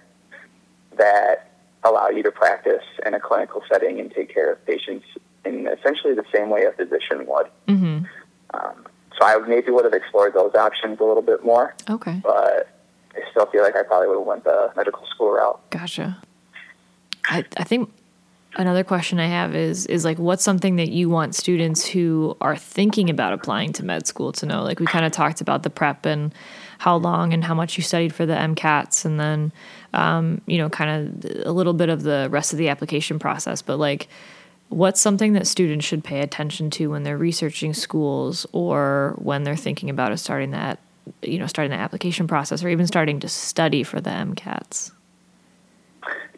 that 0.97 1.46
allow 1.89 2.09
you 2.09 2.23
to 2.23 2.31
practice 2.31 2.83
in 3.05 3.13
a 3.13 3.19
clinical 3.19 3.63
setting 3.69 3.99
and 3.99 4.11
take 4.11 4.33
care 4.33 4.51
of 4.51 4.65
patients 4.65 5.05
in 5.45 5.67
essentially 5.67 6.13
the 6.13 6.25
same 6.33 6.49
way 6.49 6.63
a 6.65 6.71
physician 6.71 7.25
would. 7.27 7.47
Mm-hmm. 7.67 8.05
Um, 8.53 8.85
so 9.17 9.25
I 9.25 9.37
maybe 9.47 9.71
would 9.71 9.85
have 9.85 9.93
explored 9.93 10.33
those 10.33 10.53
options 10.55 10.99
a 10.99 11.03
little 11.03 11.23
bit 11.23 11.43
more, 11.43 11.73
Okay. 11.89 12.19
but 12.23 12.69
I 13.15 13.21
still 13.31 13.45
feel 13.47 13.63
like 13.63 13.75
I 13.75 13.83
probably 13.83 14.07
would 14.09 14.19
have 14.19 14.27
went 14.27 14.43
the 14.43 14.71
medical 14.75 15.05
school 15.07 15.31
route. 15.31 15.59
Gotcha. 15.71 16.17
I, 17.25 17.43
I 17.57 17.63
think 17.63 17.91
another 18.55 18.83
question 18.83 19.19
I 19.19 19.27
have 19.27 19.55
is 19.55 19.85
is 19.87 20.05
like 20.05 20.17
what's 20.17 20.43
something 20.43 20.77
that 20.77 20.89
you 20.89 21.09
want 21.09 21.35
students 21.35 21.85
who 21.85 22.37
are 22.41 22.55
thinking 22.55 23.09
about 23.09 23.33
applying 23.33 23.73
to 23.73 23.83
med 23.83 24.07
school 24.07 24.31
to 24.33 24.45
know? 24.45 24.63
Like 24.63 24.79
we 24.79 24.85
kind 24.85 25.05
of 25.05 25.11
talked 25.11 25.41
about 25.41 25.63
the 25.63 25.69
prep 25.69 26.05
and 26.05 26.33
how 26.79 26.95
long 26.95 27.33
and 27.33 27.43
how 27.43 27.53
much 27.53 27.77
you 27.77 27.83
studied 27.83 28.13
for 28.13 28.25
the 28.25 28.33
MCATs 28.33 29.05
and 29.05 29.19
then 29.19 29.51
um, 29.93 30.41
you 30.45 30.57
know 30.57 30.69
kind 30.69 31.23
of 31.23 31.45
a 31.45 31.51
little 31.51 31.73
bit 31.73 31.89
of 31.89 32.03
the 32.03 32.27
rest 32.29 32.53
of 32.53 32.59
the 32.59 32.69
application 32.69 33.19
process. 33.19 33.61
But 33.61 33.77
like 33.77 34.07
what's 34.69 34.99
something 34.99 35.33
that 35.33 35.47
students 35.47 35.85
should 35.85 36.03
pay 36.03 36.21
attention 36.21 36.69
to 36.69 36.87
when 36.87 37.03
they're 37.03 37.17
researching 37.17 37.73
schools 37.73 38.45
or 38.51 39.15
when 39.17 39.43
they're 39.43 39.55
thinking 39.55 39.89
about 39.89 40.17
starting 40.19 40.51
that 40.51 40.79
you 41.21 41.39
know 41.39 41.47
starting 41.47 41.71
the 41.71 41.77
application 41.77 42.27
process 42.27 42.63
or 42.63 42.69
even 42.69 42.87
starting 42.87 43.19
to 43.19 43.29
study 43.29 43.83
for 43.83 44.01
the 44.01 44.09
MCATs? 44.09 44.91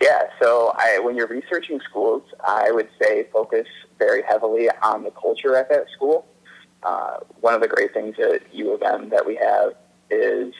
Yeah, 0.01 0.21
so 0.41 0.73
I, 0.77 0.99
when 0.99 1.17
you're 1.17 1.27
researching 1.27 1.81
schools, 1.81 2.23
I 2.47 2.71
would 2.71 2.87
say 3.01 3.27
focus 3.33 3.67
very 3.97 4.23
heavily 4.23 4.69
on 4.81 5.03
the 5.03 5.11
culture 5.11 5.55
at 5.55 5.69
that 5.69 5.87
school. 5.93 6.25
Uh, 6.83 7.17
one 7.41 7.53
of 7.53 7.59
the 7.59 7.67
great 7.67 7.93
things 7.93 8.15
at 8.19 8.53
U 8.53 8.71
of 8.71 8.81
M 8.81 9.09
that 9.09 9.25
we 9.25 9.35
have 9.35 9.73
is 10.09 10.53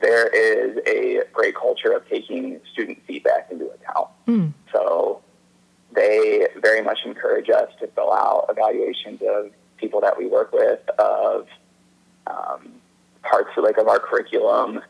there 0.00 0.26
is 0.28 0.78
a 0.86 1.22
great 1.32 1.54
culture 1.54 1.92
of 1.92 2.08
taking 2.08 2.60
student 2.72 2.98
feedback 3.06 3.48
into 3.50 3.66
account. 3.70 4.08
Mm. 4.26 4.52
So 4.72 5.22
they 5.92 6.48
very 6.60 6.82
much 6.82 7.00
encourage 7.04 7.48
us 7.50 7.70
to 7.80 7.86
fill 7.88 8.12
out 8.12 8.46
evaluations 8.48 9.20
of 9.22 9.50
people 9.76 10.00
that 10.00 10.18
we 10.18 10.26
work 10.26 10.52
with, 10.52 10.80
of 10.98 11.46
um, 12.26 12.72
parts 13.22 13.50
of, 13.56 13.64
like 13.64 13.78
of 13.78 13.88
our 13.88 13.98
curriculum, 13.98 14.80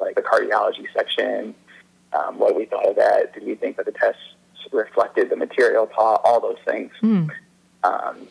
like 0.00 0.14
the 0.14 0.22
cardiology 0.22 0.86
section, 0.94 1.54
um, 2.12 2.38
what 2.38 2.56
we 2.56 2.64
thought 2.64 2.86
of 2.86 2.96
that. 2.96 3.34
Did 3.34 3.44
we 3.44 3.54
think 3.54 3.76
that 3.76 3.86
the 3.86 3.92
tests 3.92 4.20
reflected 4.72 5.30
the 5.30 5.36
material 5.36 5.86
taught? 5.86 6.20
All 6.24 6.40
those 6.40 6.58
things. 6.64 6.92
Mm. 7.02 7.30
Um, 7.84 8.28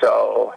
so 0.00 0.54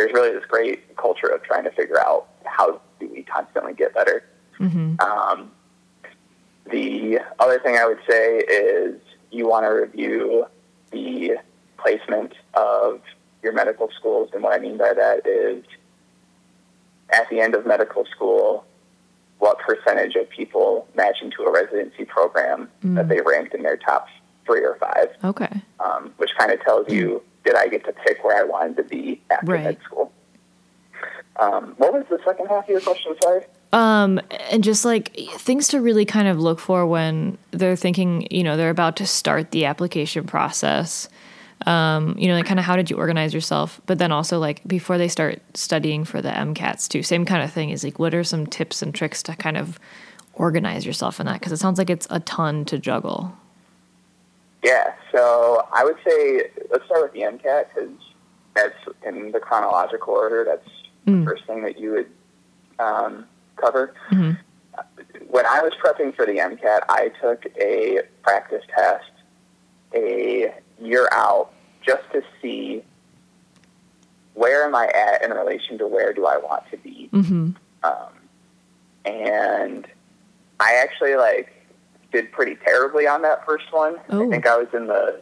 there's 0.00 0.12
really 0.14 0.32
this 0.32 0.46
great 0.46 0.96
culture 0.96 1.26
of 1.26 1.42
trying 1.42 1.64
to 1.64 1.70
figure 1.72 2.00
out 2.00 2.26
how 2.44 2.80
do 2.98 3.08
we 3.08 3.22
constantly 3.22 3.74
get 3.74 3.92
better. 3.94 4.24
hmm 4.56 4.94
Um, 4.98 5.50
the 6.70 7.20
other 7.38 7.58
thing 7.60 7.76
I 7.76 7.86
would 7.86 7.98
say 8.08 8.38
is 8.38 9.00
you 9.30 9.46
want 9.46 9.64
to 9.66 9.68
review 9.70 10.46
the 10.90 11.36
placement 11.78 12.32
of 12.54 13.00
your 13.42 13.52
medical 13.52 13.90
schools. 13.98 14.30
And 14.32 14.42
what 14.42 14.54
I 14.54 14.58
mean 14.58 14.76
by 14.78 14.92
that 14.94 15.26
is 15.26 15.64
at 17.12 17.28
the 17.28 17.40
end 17.40 17.54
of 17.54 17.66
medical 17.66 18.04
school, 18.06 18.64
what 19.38 19.58
percentage 19.58 20.14
of 20.16 20.28
people 20.30 20.86
match 20.94 21.20
into 21.22 21.42
a 21.42 21.50
residency 21.52 22.04
program 22.04 22.68
that 22.82 23.08
they 23.08 23.20
ranked 23.20 23.54
in 23.54 23.62
their 23.62 23.76
top 23.76 24.06
three 24.46 24.64
or 24.64 24.76
five, 24.76 25.08
Okay. 25.24 25.62
um, 25.80 26.12
which 26.18 26.30
kind 26.38 26.52
of 26.52 26.60
tells 26.62 26.88
you 26.90 27.22
did 27.44 27.54
I 27.54 27.68
get 27.68 27.84
to 27.84 27.92
pick 27.92 28.22
where 28.24 28.36
I 28.38 28.44
wanted 28.44 28.76
to 28.76 28.82
be 28.84 29.20
after 29.30 29.52
Right. 29.52 29.64
med 29.64 29.78
school. 29.84 30.12
Um, 31.36 31.74
what 31.78 31.92
was 31.92 32.04
the 32.10 32.18
second 32.24 32.46
half 32.46 32.64
of 32.64 32.68
your 32.70 32.80
question? 32.80 33.14
Sorry. 33.22 33.44
Um, 33.72 34.20
and 34.50 34.64
just 34.64 34.84
like 34.84 35.14
things 35.38 35.68
to 35.68 35.80
really 35.80 36.04
kind 36.04 36.28
of 36.28 36.40
look 36.40 36.58
for 36.58 36.86
when 36.86 37.38
they're 37.52 37.76
thinking, 37.76 38.26
you 38.30 38.42
know, 38.42 38.56
they're 38.56 38.70
about 38.70 38.96
to 38.96 39.06
start 39.06 39.52
the 39.52 39.64
application 39.64 40.24
process. 40.26 41.08
Um, 41.66 42.14
you 42.18 42.26
know, 42.28 42.34
like 42.34 42.46
kind 42.46 42.58
of 42.58 42.64
how 42.66 42.74
did 42.74 42.90
you 42.90 42.96
organize 42.96 43.32
yourself? 43.32 43.80
But 43.86 43.98
then 43.98 44.12
also 44.12 44.38
like 44.38 44.66
before 44.66 44.98
they 44.98 45.08
start 45.08 45.40
studying 45.54 46.04
for 46.04 46.20
the 46.20 46.30
MCATs 46.30 46.88
too, 46.88 47.02
same 47.02 47.24
kind 47.24 47.42
of 47.42 47.52
thing 47.52 47.70
is 47.70 47.84
like 47.84 47.98
what 47.98 48.14
are 48.14 48.24
some 48.24 48.46
tips 48.46 48.82
and 48.82 48.94
tricks 48.94 49.22
to 49.24 49.36
kind 49.36 49.56
of 49.56 49.78
organize 50.34 50.84
yourself 50.84 51.20
in 51.20 51.26
that? 51.26 51.34
Because 51.34 51.52
it 51.52 51.58
sounds 51.58 51.78
like 51.78 51.90
it's 51.90 52.06
a 52.10 52.20
ton 52.20 52.64
to 52.66 52.78
juggle. 52.78 53.32
Yeah, 54.62 54.92
so 55.12 55.66
I 55.72 55.84
would 55.84 55.96
say 56.06 56.50
let's 56.70 56.84
start 56.84 57.02
with 57.02 57.12
the 57.12 57.20
MCAT 57.22 57.66
because 57.74 57.90
that's 58.54 58.74
in 59.06 59.32
the 59.32 59.40
chronological 59.40 60.14
order. 60.14 60.44
That's 60.44 60.68
Mm. 61.06 61.24
the 61.24 61.30
first 61.30 61.46
thing 61.46 61.62
that 61.62 61.78
you 61.78 61.92
would 61.92 62.10
um, 62.78 63.26
cover. 63.56 63.94
Mhm. 64.10 64.38
When 65.28 65.46
I 65.46 65.62
was 65.62 65.72
prepping 65.82 66.14
for 66.14 66.26
the 66.26 66.38
MCAT, 66.40 66.80
I 66.90 67.08
took 67.22 67.44
a 67.58 68.02
practice 68.22 68.62
test 68.74 69.10
a 69.94 70.54
year 70.78 71.08
out 71.12 71.52
just 71.82 72.02
to 72.12 72.22
see 72.42 72.82
where 74.34 74.64
am 74.64 74.74
I 74.74 74.86
at 74.88 75.22
in 75.24 75.30
relation 75.32 75.78
to 75.78 75.86
where 75.86 76.12
do 76.12 76.26
I 76.26 76.36
want 76.38 76.64
to 76.70 76.76
be. 76.78 77.08
Mm-hmm. 77.12 77.50
Um, 77.82 78.12
and 79.04 79.86
I 80.58 80.74
actually 80.82 81.16
like 81.16 81.52
did 82.12 82.32
pretty 82.32 82.56
terribly 82.56 83.06
on 83.06 83.22
that 83.22 83.44
first 83.46 83.72
one. 83.72 83.96
Oh. 84.08 84.26
I 84.26 84.30
think 84.30 84.46
I 84.46 84.56
was 84.56 84.68
in 84.72 84.86
the 84.86 85.20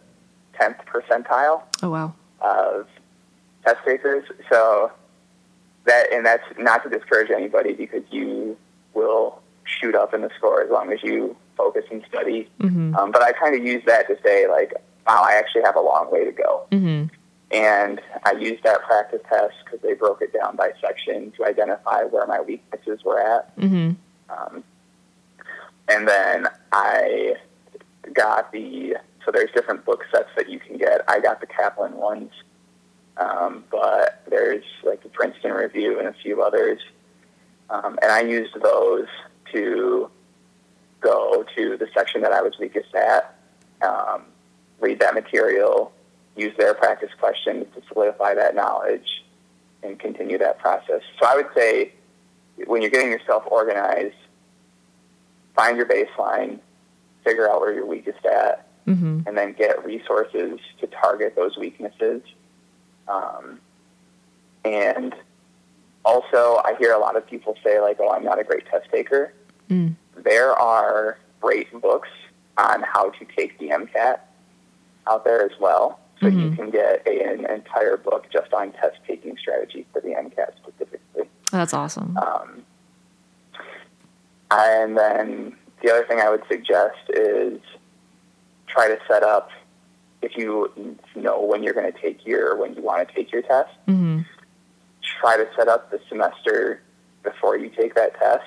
tenth 0.59 0.79
percentile 0.87 1.63
Oh 1.83 1.91
wow. 1.91 2.15
of 2.41 2.87
test 3.65 3.79
takers. 3.85 4.25
So 4.51 4.91
that 5.85 6.13
and 6.13 6.25
that's 6.25 6.45
not 6.59 6.83
to 6.85 6.91
discourage 6.91 7.31
anybody 7.31 7.73
because 7.73 8.03
you 8.11 8.57
will 8.95 9.41
shoot 9.65 9.95
up 9.95 10.15
in 10.15 10.23
the 10.23 10.31
score 10.37 10.63
as 10.63 10.71
long 10.71 10.93
as 10.93 11.03
you 11.03 11.37
focus 11.57 11.85
and 11.91 12.03
study. 12.09 12.49
Mm-hmm. 12.61 12.95
Um, 12.97 13.11
but 13.11 13.23
I 13.23 13.33
kind 13.33 13.55
of 13.55 13.65
use 13.65 13.83
that 13.87 14.07
to 14.09 14.17
say 14.25 14.49
like, 14.49 14.73
wow, 15.07 15.23
I 15.27 15.35
actually 15.35 15.63
have 15.63 15.77
a 15.77 15.81
long 15.81 16.11
way 16.11 16.25
to 16.25 16.33
go. 16.33 16.67
Mm-hmm. 16.71 17.15
And 17.51 18.01
I 18.25 18.33
used 18.33 18.63
that 18.65 18.83
practice 18.83 19.21
test 19.29 19.55
because 19.65 19.81
they 19.81 19.95
broke 19.95 20.21
it 20.21 20.33
down 20.33 20.57
by 20.57 20.73
section 20.81 21.33
to 21.33 21.47
identify 21.47 22.05
where 22.05 22.27
my 22.27 22.41
weaknesses 22.41 23.03
were 23.05 23.21
at. 23.21 23.57
Mm-hmm. 23.59 23.93
Um, 24.31 24.65
and 25.89 26.07
then 26.07 26.49
I 26.73 27.35
got 28.13 28.53
the 28.53 28.97
so 29.25 29.33
there's 29.33 29.51
different 29.53 29.85
book 29.85 30.05
sets 30.11 30.31
that 30.37 30.49
you 30.49 30.59
can 30.59 30.79
get. 30.79 31.03
I 31.07 31.21
got 31.21 31.41
the 31.41 31.47
Kaplan 31.47 31.97
ones, 31.97 32.31
um, 33.19 33.65
but 33.71 34.23
there's 34.29 34.65
like 34.85 35.03
the 35.03 35.11
Princeton 35.11 35.53
Review 35.53 35.99
and 35.99 36.09
a 36.09 36.15
few 36.15 36.43
others, 36.43 36.81
um, 37.71 37.99
and 38.03 38.11
I 38.11 38.23
used 38.23 38.55
those 38.61 39.07
to 39.53 40.11
go 41.01 41.45
to 41.57 41.77
the 41.77 41.89
section 41.95 42.23
that 42.23 42.33
I 42.33 42.43
was 42.43 42.55
weakest 42.59 42.95
at, 42.95 43.39
um, 43.83 44.23
read 44.81 44.99
that 45.01 45.15
material, 45.15 45.93
use 46.37 46.55
their 46.59 46.75
practice 46.75 47.11
questions 47.19 47.67
to 47.75 47.83
solidify 47.93 48.35
that 48.35 48.55
knowledge, 48.55 49.25
and 49.83 49.99
continue 49.99 50.39
that 50.39 50.59
process. 50.59 51.03
So 51.21 51.27
I 51.27 51.37
would 51.37 51.49
say 51.55 51.93
when 52.67 52.83
you're 52.83 52.91
getting 52.91 53.11
yourself 53.11 53.45
organized, 53.47 54.17
find 55.59 55.77
your 55.77 55.87
baseline, 55.87 56.61
figure 57.25 57.51
out 57.51 57.61
where 57.61 57.75
you're 57.75 57.85
weakest 57.87 58.25
at, 58.25 58.65
Mm-hmm. 58.87 59.21
and 59.27 59.37
then 59.37 59.53
get 59.53 59.85
resources 59.85 60.59
to 60.81 60.87
target 60.87 61.35
those 61.37 61.59
weaknesses. 61.59 62.23
Um, 63.07 63.61
and 64.65 65.15
also, 66.07 66.63
I 66.65 66.75
hear 66.79 66.93
a 66.95 66.99
lot 66.99 67.15
of 67.15 67.27
people 67.29 67.55
say, 67.63 67.81
like, 67.81 67.99
oh, 68.01 68.11
I'm 68.11 68.25
not 68.25 68.39
a 68.39 68.45
great 68.45 68.65
test 68.71 68.89
taker. 68.91 69.35
Mm. 69.69 69.95
There 70.17 70.53
are 70.59 71.19
great 71.43 71.71
books 71.83 72.09
on 72.57 72.83
how 72.83 73.11
to 73.11 73.27
take 73.37 73.59
the 73.59 73.69
MCAT 73.69 74.21
out 75.07 75.25
there 75.27 75.45
as 75.45 75.53
well. 75.61 76.01
So 76.21 76.29
you 76.29 76.49
Mhm. 76.49 76.57
can 76.57 76.71
get 76.71 77.03
a, 77.07 77.23
an 77.31 77.45
entire 77.45 77.99
book 77.99 78.27
just 78.33 78.55
on 78.55 78.73
test 78.73 78.97
taking 79.07 79.37
strategy 79.37 79.85
for 79.93 80.01
the 80.01 80.15
MCAT 80.15 80.57
specifically. 80.63 81.29
That's 81.53 81.75
awesome. 81.75 82.17
Um, 82.17 82.65
and 84.51 84.97
then 84.97 85.57
the 85.83 85.91
other 85.93 86.05
thing 86.07 86.21
I 86.21 86.29
would 86.31 86.43
suggest 86.49 86.99
is 87.11 87.61
try 88.67 88.89
to 88.89 88.99
set 89.09 89.23
up 89.23 89.51
if 90.23 90.37
you 90.37 90.71
know 91.15 91.41
when 91.41 91.63
you're 91.63 91.75
going 91.75 91.91
to 91.93 91.99
take 92.01 92.27
your 92.27 92.57
when 92.57 92.75
you 92.75 92.83
want 92.83 93.07
to 93.09 93.15
take 93.15 93.31
your 93.33 93.43
test. 93.43 93.71
Mm-hmm. 93.87 94.21
try 95.21 95.37
to 95.37 95.49
set 95.57 95.69
up 95.69 95.91
the 95.91 96.01
semester 96.09 96.81
before 97.23 97.57
you 97.57 97.71
take 97.71 97.95
that 97.95 98.19
test 98.19 98.45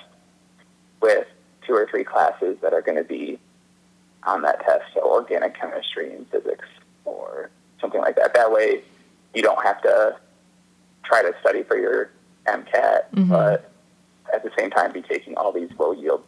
with 1.00 1.26
two 1.66 1.74
or 1.74 1.86
three 1.90 2.04
classes 2.04 2.56
that 2.62 2.72
are 2.72 2.82
going 2.82 2.96
to 2.96 3.04
be 3.04 3.38
on 4.24 4.42
that 4.42 4.60
test, 4.64 4.84
so 4.94 5.00
organic 5.02 5.58
chemistry 5.58 6.14
and 6.14 6.26
physics 6.30 6.66
or 7.04 7.50
something 7.80 8.00
like 8.00 8.14
that. 8.16 8.32
That 8.34 8.52
way, 8.52 8.82
you 9.34 9.42
don't 9.42 9.62
have 9.64 9.82
to 9.82 10.16
try 11.04 11.22
to 11.22 11.34
study 11.40 11.62
for 11.64 11.76
your 11.76 12.10
MCAT, 12.46 13.10
Mhm. 13.14 13.28
but 13.28 13.70
at 14.32 14.42
the 14.42 14.50
same 14.58 14.70
time 14.70 14.92
be 14.92 15.02
taking 15.02 15.36
all 15.36 15.52
these 15.52 15.70
low 15.78 15.92
yield 15.92 16.22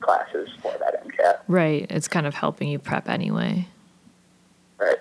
classes 0.00 0.48
for 0.62 0.72
that 0.78 1.04
MCAT. 1.06 1.40
Right. 1.48 1.86
It's 1.90 2.08
kind 2.08 2.26
of 2.26 2.34
helping 2.34 2.68
you 2.68 2.78
prep 2.78 3.08
anyway. 3.08 3.66
right? 4.78 4.98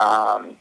Um, 0.00 0.56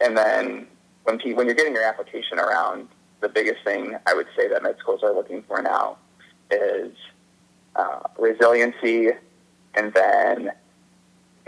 and 0.00 0.16
then 0.16 0.66
when 1.04 1.18
pe- 1.18 1.32
when 1.34 1.46
you're 1.46 1.54
getting 1.54 1.74
your 1.74 1.84
application 1.84 2.38
around, 2.38 2.88
the 3.20 3.28
biggest 3.28 3.64
thing 3.64 3.96
I 4.06 4.14
would 4.14 4.26
say 4.36 4.48
that 4.48 4.62
med 4.62 4.76
schools 4.78 5.02
are 5.02 5.14
looking 5.14 5.42
for 5.42 5.62
now 5.62 5.96
is 6.50 6.92
uh, 7.76 8.00
resiliency, 8.18 9.10
and 9.74 9.92
then 9.94 10.52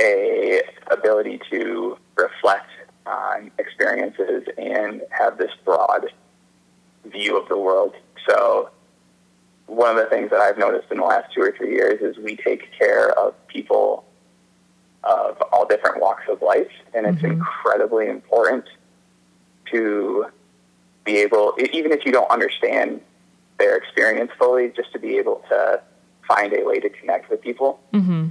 a 0.00 0.62
ability 0.90 1.40
to 1.50 1.96
reflect 2.16 2.68
on 3.06 3.50
experiences 3.58 4.44
and 4.58 5.02
have 5.10 5.38
this 5.38 5.50
broad 5.64 6.06
view 7.10 7.38
of 7.40 7.48
the 7.48 7.58
world. 7.58 7.94
So 8.28 8.70
one 9.66 9.90
of 9.90 9.96
the 9.96 10.08
things 10.08 10.30
that 10.30 10.40
I've 10.40 10.58
noticed 10.58 10.90
in 10.90 10.98
the 10.98 11.04
last 11.04 11.32
two 11.32 11.42
or 11.42 11.52
three 11.56 11.72
years 11.72 12.00
is 12.00 12.16
we 12.22 12.36
take 12.36 12.70
care 12.78 13.10
of 13.18 13.34
people 13.48 14.04
of 15.04 15.40
all 15.52 15.66
different 15.66 16.00
walks 16.00 16.24
of 16.28 16.42
life, 16.42 16.70
and 16.94 17.06
it's 17.06 17.22
Mhm. 17.22 17.32
incredibly 17.32 18.08
important 18.08 18.64
to 19.70 20.26
be 21.04 21.18
able, 21.18 21.54
even 21.72 21.92
if 21.92 22.04
you 22.04 22.12
don't 22.12 22.30
understand 22.30 23.00
their 23.58 23.76
experience 23.76 24.32
fully, 24.38 24.68
just 24.70 24.92
to 24.92 24.98
be 24.98 25.18
able 25.18 25.36
to 25.48 25.80
find 26.26 26.52
a 26.52 26.64
way 26.64 26.80
to 26.80 26.88
connect 26.88 27.30
with 27.30 27.40
people. 27.40 27.80
Mm-hmm. 27.92 28.28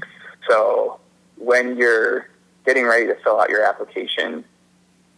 So 0.49 0.99
when 1.37 1.77
you're 1.77 2.27
getting 2.65 2.85
ready 2.85 3.07
to 3.07 3.15
fill 3.23 3.39
out 3.39 3.49
your 3.49 3.63
application, 3.63 4.43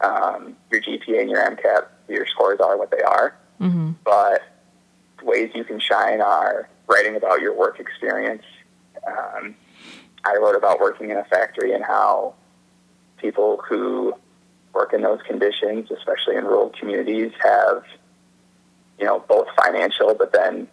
um, 0.02 0.56
your 0.72 0.82
GPA 0.82 1.22
and 1.22 1.30
your 1.30 1.40
MCAT, 1.42 1.88
your 2.08 2.26
scores 2.28 2.60
are 2.60 2.78
what 2.78 2.92
they 2.92 3.02
are 3.02 3.36
Mm-hmm. 3.60 3.92
but 4.04 4.42
ways 5.24 5.50
you 5.56 5.64
can 5.64 5.80
shine 5.80 6.22
are 6.22 6.70
writing 6.88 7.16
about 7.16 7.42
your 7.42 7.56
work 7.58 7.80
experience. 7.80 8.44
Um, 9.06 9.56
I 10.24 10.38
wrote 10.38 10.56
about 10.56 10.80
working 10.80 11.10
in 11.10 11.18
a 11.18 11.24
factory 11.26 11.74
and 11.74 11.84
how 11.84 12.36
people 13.18 13.62
who 13.68 14.14
work 14.74 14.94
in 14.94 15.02
those 15.02 15.22
conditions, 15.24 15.90
especially 15.92 16.36
in 16.36 16.44
rural 16.46 16.70
communities, 16.80 17.32
have 17.44 17.84
you 19.00 19.06
know 19.06 19.24
both 19.28 19.48
financial, 19.56 20.14
but 20.14 20.32
then 20.34 20.68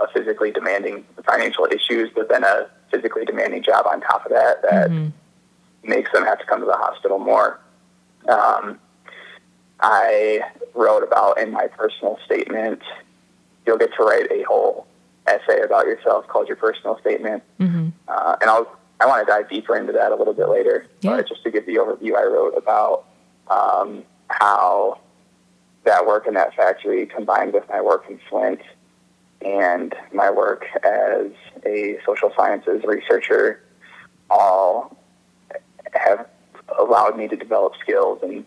a 0.00 0.08
physically 0.08 0.50
demanding 0.50 1.04
financial 1.24 1.66
issues, 1.66 2.08
but 2.14 2.28
then 2.30 2.44
a 2.44 2.66
physically 2.90 3.24
demanding 3.24 3.62
job 3.62 3.86
on 3.86 4.00
top 4.00 4.24
of 4.24 4.32
that 4.32 4.62
that 4.62 4.90
Mhm. 4.90 5.12
makes 5.82 6.10
them 6.12 6.24
have 6.24 6.38
to 6.38 6.46
come 6.46 6.60
to 6.60 6.66
the 6.66 6.76
hospital 6.76 7.18
more. 7.18 7.58
Um, 8.28 8.78
I 9.82 10.40
wrote 10.74 11.02
about 11.02 11.38
in 11.38 11.50
my 11.50 11.66
personal 11.66 12.18
statement. 12.24 12.80
You'll 13.66 13.78
get 13.78 13.90
to 13.96 14.04
write 14.04 14.30
a 14.30 14.42
whole 14.44 14.86
essay 15.26 15.60
about 15.62 15.86
yourself 15.86 16.26
called 16.28 16.48
your 16.48 16.56
personal 16.56 16.98
statement, 17.00 17.42
Mm-hmm. 17.60 17.88
uh, 18.08 18.36
and 18.40 18.50
I'll 18.50 18.76
I 19.00 19.06
want 19.06 19.26
to 19.26 19.30
dive 19.32 19.50
deeper 19.50 19.76
into 19.76 19.92
that 19.94 20.12
a 20.12 20.16
little 20.16 20.34
bit 20.34 20.48
later. 20.48 20.86
Yeah. 21.00 21.16
But 21.16 21.28
just 21.28 21.42
to 21.42 21.50
give 21.50 21.66
the 21.66 21.74
overview, 21.74 22.16
I 22.16 22.22
wrote 22.22 22.54
about 22.56 23.04
um, 23.48 24.04
how 24.28 25.00
that 25.84 26.06
work 26.06 26.28
in 26.28 26.34
that 26.34 26.54
factory 26.54 27.06
combined 27.06 27.52
with 27.52 27.68
my 27.68 27.80
work 27.80 28.04
in 28.08 28.20
Flint 28.30 28.60
and 29.44 29.92
my 30.12 30.30
work 30.30 30.66
as 30.84 31.32
a 31.66 31.98
social 32.06 32.32
sciences 32.36 32.84
researcher 32.84 33.60
all 34.30 34.96
have 35.94 36.28
allowed 36.78 37.16
me 37.16 37.26
to 37.26 37.34
develop 37.34 37.72
skills 37.80 38.20
and 38.22 38.46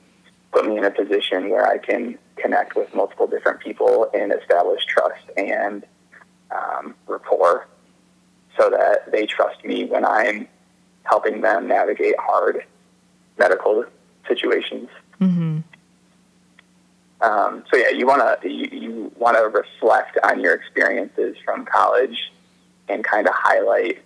put 0.56 0.65
me 0.65 0.78
in 0.78 0.86
a 0.86 0.91
position 0.91 1.50
where 1.50 1.68
I 1.68 1.78
can 1.78 2.18
connect 2.38 2.78
with 2.78 2.94
multiple 2.96 3.28
different 3.28 3.60
people 3.60 4.10
and 4.13 4.32
establish 4.32 4.86
trust 4.86 5.26
and 5.36 5.86
um, 6.50 6.96
rapport 7.08 7.68
so 8.58 8.70
that 8.70 9.12
they 9.12 9.26
trust 9.26 9.65
me 9.65 9.84
when 9.84 10.06
I'm 10.06 10.48
helping 11.04 11.41
them 11.41 11.68
navigate 11.68 12.15
hard 12.18 12.63
medical 13.38 13.84
situations. 14.30 14.88
Mm-hmm. 15.20 15.60
Um, 17.20 17.63
so 17.70 17.78
yeah, 17.78 17.89
you 17.89 18.08
want 18.08 18.41
to 18.41 18.50
you, 18.50 18.70
you 18.72 19.12
want 19.18 19.36
to 19.36 19.44
reflect 19.44 20.18
on 20.24 20.39
your 20.39 20.54
experiences 20.54 21.36
from 21.44 21.65
college 21.65 22.32
and 22.88 23.04
kind 23.04 23.28
of 23.28 23.34
highlight 23.36 24.02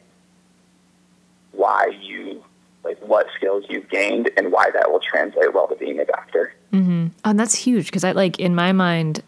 why 1.51 1.91
you 2.01 2.43
like 2.83 2.99
what 2.99 3.27
skills 3.35 3.65
you've 3.69 3.89
gained 3.89 4.29
and 4.37 4.51
why 4.51 4.71
that 4.71 4.91
will 4.91 4.99
translate 4.99 5.53
well 5.53 5.67
to 5.67 5.75
being 5.75 5.99
a 5.99 6.05
doctor. 6.05 6.53
Mm-hmm. 6.71 7.07
And 7.25 7.39
that's 7.39 7.55
huge 7.55 7.87
because 7.87 8.03
I 8.03 8.11
like 8.11 8.39
in 8.39 8.55
my 8.55 8.71
mind, 8.71 9.21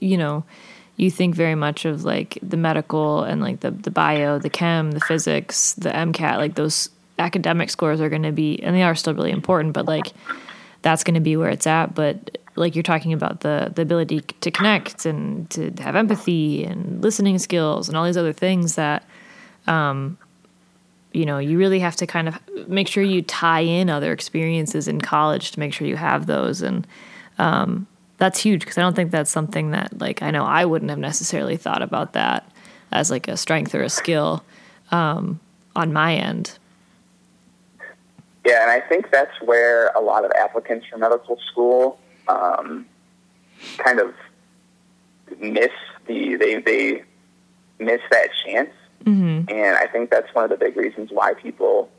you 0.00 0.16
know, 0.16 0.44
you 0.96 1.10
think 1.10 1.34
very 1.34 1.54
much 1.54 1.84
of 1.84 2.04
like 2.04 2.38
the 2.42 2.56
medical 2.56 3.22
and 3.22 3.40
like 3.40 3.60
the 3.60 3.70
the 3.70 3.90
bio, 3.90 4.38
the 4.38 4.50
chem, 4.50 4.92
the 4.92 5.00
physics, 5.00 5.74
the 5.74 5.90
MCAT, 5.90 6.36
like 6.36 6.56
those 6.56 6.90
academic 7.18 7.70
scores 7.70 8.00
are 8.00 8.08
going 8.08 8.22
to 8.22 8.32
be, 8.32 8.62
and 8.62 8.74
they 8.74 8.82
are 8.82 8.94
still 8.94 9.14
really 9.14 9.30
important, 9.30 9.72
but 9.72 9.86
like 9.86 10.12
that's 10.82 11.04
going 11.04 11.14
to 11.14 11.20
be 11.20 11.36
where 11.36 11.50
it's 11.50 11.66
at. 11.66 11.94
But 11.94 12.38
like 12.56 12.74
you're 12.74 12.82
talking 12.82 13.12
about 13.12 13.40
the 13.40 13.72
the 13.74 13.82
ability 13.82 14.20
to 14.40 14.50
connect 14.50 15.06
and 15.06 15.48
to 15.50 15.70
have 15.80 15.96
empathy 15.96 16.64
and 16.64 17.02
listening 17.02 17.38
skills 17.38 17.88
and 17.88 17.96
all 17.96 18.04
these 18.04 18.16
other 18.16 18.32
things 18.32 18.74
that 18.74 19.04
um, 19.66 20.18
you 21.12 21.26
know 21.26 21.38
you 21.38 21.58
really 21.58 21.80
have 21.80 21.96
to 21.96 22.06
kind 22.06 22.28
of 22.28 22.38
make 22.68 22.88
sure 22.88 23.02
you 23.02 23.22
tie 23.22 23.60
in 23.60 23.90
other 23.90 24.12
experiences 24.12 24.88
in 24.88 25.00
college 25.00 25.52
to 25.52 25.60
make 25.60 25.72
sure 25.72 25.86
you 25.86 25.96
have 25.96 26.26
those. 26.26 26.62
And 26.62 26.86
um, 27.38 27.86
that's 28.18 28.38
huge 28.38 28.60
because 28.60 28.76
i 28.76 28.82
don't 28.82 28.94
think 28.94 29.10
that's 29.10 29.30
something 29.30 29.70
that 29.70 29.98
like 29.98 30.20
i 30.20 30.30
know 30.30 30.44
i 30.44 30.62
wouldn't 30.62 30.90
have 30.90 30.98
necessarily 30.98 31.56
thought 31.56 31.80
about 31.80 32.12
that 32.12 32.46
as 32.92 33.10
like 33.10 33.28
a 33.28 33.36
strength 33.36 33.74
or 33.74 33.82
a 33.82 33.88
skill 33.88 34.44
um, 34.90 35.40
on 35.76 35.92
my 35.92 36.14
end. 36.14 36.58
Yeah, 38.44 38.62
and 38.62 38.70
I 38.70 38.80
think 38.80 39.10
that's 39.10 39.40
where 39.42 39.88
a 39.88 40.00
lot 40.00 40.24
of 40.24 40.32
applicants 40.32 40.86
for 40.86 40.98
medical 40.98 41.38
school 41.50 41.98
um, 42.26 42.86
kind 43.78 44.00
of 44.00 44.14
miss 45.38 45.70
the 46.06 46.36
they 46.36 46.58
they 46.58 47.02
miss 47.78 48.00
that 48.10 48.30
chance, 48.44 48.70
mm-hmm. 49.04 49.48
and 49.48 49.76
I 49.76 49.86
think 49.86 50.10
that's 50.10 50.32
one 50.34 50.44
of 50.44 50.50
the 50.50 50.56
big 50.56 50.76
reasons 50.76 51.10
why 51.12 51.34
people 51.34 51.90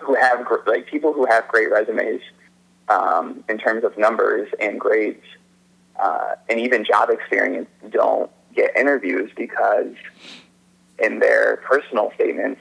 who 0.00 0.14
have 0.14 0.46
like 0.66 0.86
people 0.86 1.12
who 1.12 1.26
have 1.26 1.46
great 1.48 1.70
resumes 1.70 2.20
um, 2.88 3.44
in 3.48 3.58
terms 3.58 3.84
of 3.84 3.96
numbers 3.96 4.48
and 4.60 4.80
grades 4.80 5.24
uh, 5.98 6.34
and 6.48 6.60
even 6.60 6.84
job 6.84 7.10
experience 7.10 7.68
don't 7.90 8.30
get 8.54 8.76
interviews 8.76 9.30
because 9.36 9.94
in 10.98 11.18
their 11.18 11.56
personal 11.58 12.10
statements 12.14 12.60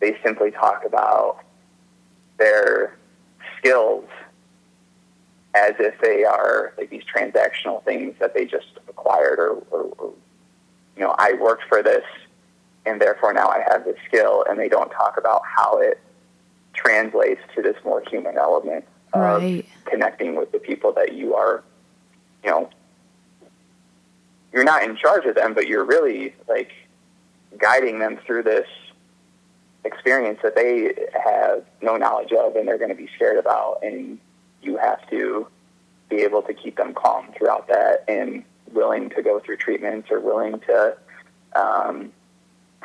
they 0.00 0.16
simply 0.22 0.50
talk 0.50 0.84
about 0.84 1.38
their 2.38 2.96
skills 3.58 4.04
as 5.54 5.72
if 5.78 5.98
they 6.00 6.24
are 6.24 6.72
like 6.76 6.90
these 6.90 7.02
transactional 7.04 7.82
things 7.84 8.14
that 8.20 8.34
they 8.34 8.44
just 8.44 8.78
acquired 8.88 9.38
or, 9.38 9.54
or, 9.70 9.82
or 9.98 10.12
you 10.96 11.02
know 11.02 11.14
I 11.18 11.32
worked 11.34 11.64
for 11.68 11.82
this 11.82 12.04
and 12.88 13.00
therefore 13.00 13.32
now 13.32 13.48
I 13.48 13.62
have 13.70 13.84
this 13.84 13.96
skill 14.06 14.44
and 14.48 14.58
they 14.58 14.68
don't 14.68 14.90
talk 14.90 15.16
about 15.18 15.42
how 15.44 15.78
it 15.78 16.00
translates 16.74 17.40
to 17.54 17.62
this 17.62 17.76
more 17.84 18.02
human 18.08 18.36
element 18.38 18.84
of 19.12 19.42
Right. 19.42 19.66
connecting 19.84 20.36
with 20.36 20.52
the 20.52 20.58
people 20.58 20.92
that 20.92 21.14
you 21.14 21.34
are 21.34 21.62
you 22.44 22.50
know 22.50 22.70
you're 24.52 24.64
not 24.64 24.82
in 24.82 24.96
charge 24.96 25.24
of 25.26 25.34
them 25.34 25.54
but 25.54 25.66
you're 25.66 25.84
really 25.84 26.34
like 26.48 26.70
guiding 27.58 27.98
them 27.98 28.18
through 28.26 28.42
this 28.42 28.66
experience 29.84 30.38
that 30.42 30.54
they 30.54 30.94
have 31.24 31.64
no 31.82 31.96
knowledge 31.96 32.32
of 32.32 32.54
and 32.56 32.66
they're 32.68 32.78
going 32.78 32.90
to 32.90 32.94
be 32.96 33.08
scared 33.16 33.38
about 33.38 33.78
and 33.82 34.18
you 34.62 34.76
have 34.76 35.08
to 35.08 35.46
be 36.10 36.16
able 36.16 36.42
to 36.42 36.52
keep 36.52 36.76
them 36.76 36.92
calm 36.94 37.28
throughout 37.36 37.66
that 37.68 38.04
and 38.08 38.44
willing 38.72 39.08
to 39.10 39.22
go 39.22 39.38
through 39.40 39.56
treatments 39.56 40.08
or 40.10 40.20
willing 40.20 40.58
to 40.60 40.96
um, 41.56 42.12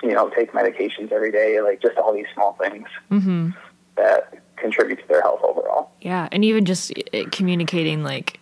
you 0.01 0.11
know 0.11 0.29
take 0.29 0.51
medications 0.53 1.11
every 1.11 1.31
day 1.31 1.61
like 1.61 1.81
just 1.81 1.97
all 1.97 2.13
these 2.13 2.25
small 2.33 2.53
things 2.53 2.87
Mm-hmm. 3.11 3.49
that 3.95 4.39
contribute 4.55 4.99
to 4.99 5.07
their 5.07 5.21
health 5.21 5.41
overall 5.43 5.91
yeah 6.01 6.27
and 6.31 6.43
even 6.45 6.65
just 6.65 6.91
uh, 7.13 7.23
communicating 7.31 8.03
like 8.03 8.39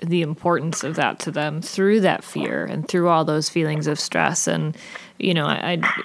the 0.00 0.22
importance 0.22 0.82
of 0.84 0.96
that 0.96 1.18
to 1.20 1.30
them 1.30 1.62
through 1.62 2.00
that 2.00 2.24
fear 2.24 2.64
and 2.64 2.86
through 2.88 3.08
all 3.08 3.24
those 3.24 3.48
feelings 3.48 3.86
of 3.86 3.98
stress 3.98 4.46
and 4.46 4.76
you 5.18 5.32
know 5.34 5.46
I, 5.46 5.72
I 5.72 6.02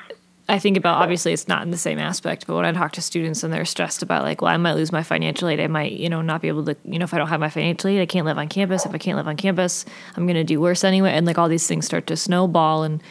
I 0.50 0.60
think 0.60 0.78
about 0.78 1.02
obviously 1.02 1.34
it's 1.34 1.50
not 1.50 1.64
in 1.64 1.72
the 1.72 1.78
same 1.78 2.00
aspect, 2.00 2.48
but 2.48 2.56
when 2.56 2.64
I 2.64 2.72
talk 2.72 2.94
to 2.94 3.02
students 3.02 3.44
and 3.44 3.52
they're 3.52 3.66
stressed 3.66 4.02
about 4.02 4.24
like, 4.24 4.42
well, 4.42 4.50
I 4.50 4.56
might 4.56 4.76
lose 4.76 4.94
my 4.94 5.04
financial 5.04 5.50
aid, 5.50 5.60
I 5.60 5.68
might, 5.68 5.92
you 5.92 6.08
know, 6.08 6.22
not 6.22 6.42
be 6.42 6.48
able 6.48 6.64
to, 6.66 6.78
you 6.86 6.98
know, 7.00 7.04
if 7.04 7.14
I 7.14 7.18
don't 7.18 7.28
have 7.28 7.42
my 7.42 7.50
financial 7.50 7.90
aid, 7.90 8.00
I 8.00 8.06
can't 8.06 8.26
live 8.26 8.38
on 8.38 8.48
campus. 8.48 8.86
If 8.86 8.94
I 8.94 8.98
can't 8.98 9.18
live 9.18 9.28
on 9.28 9.36
campus, 9.36 9.84
I'm 10.16 10.26
going 10.26 10.36
to 10.38 10.46
do 10.46 10.62
worse 10.62 10.86
anyway. 10.86 11.12
And 11.12 11.26
like 11.26 11.38
all 11.38 11.50
these 11.50 11.68
things 11.68 11.86
start 11.86 12.08
to 12.08 12.16
snowball 12.16 12.84
and, 12.84 13.04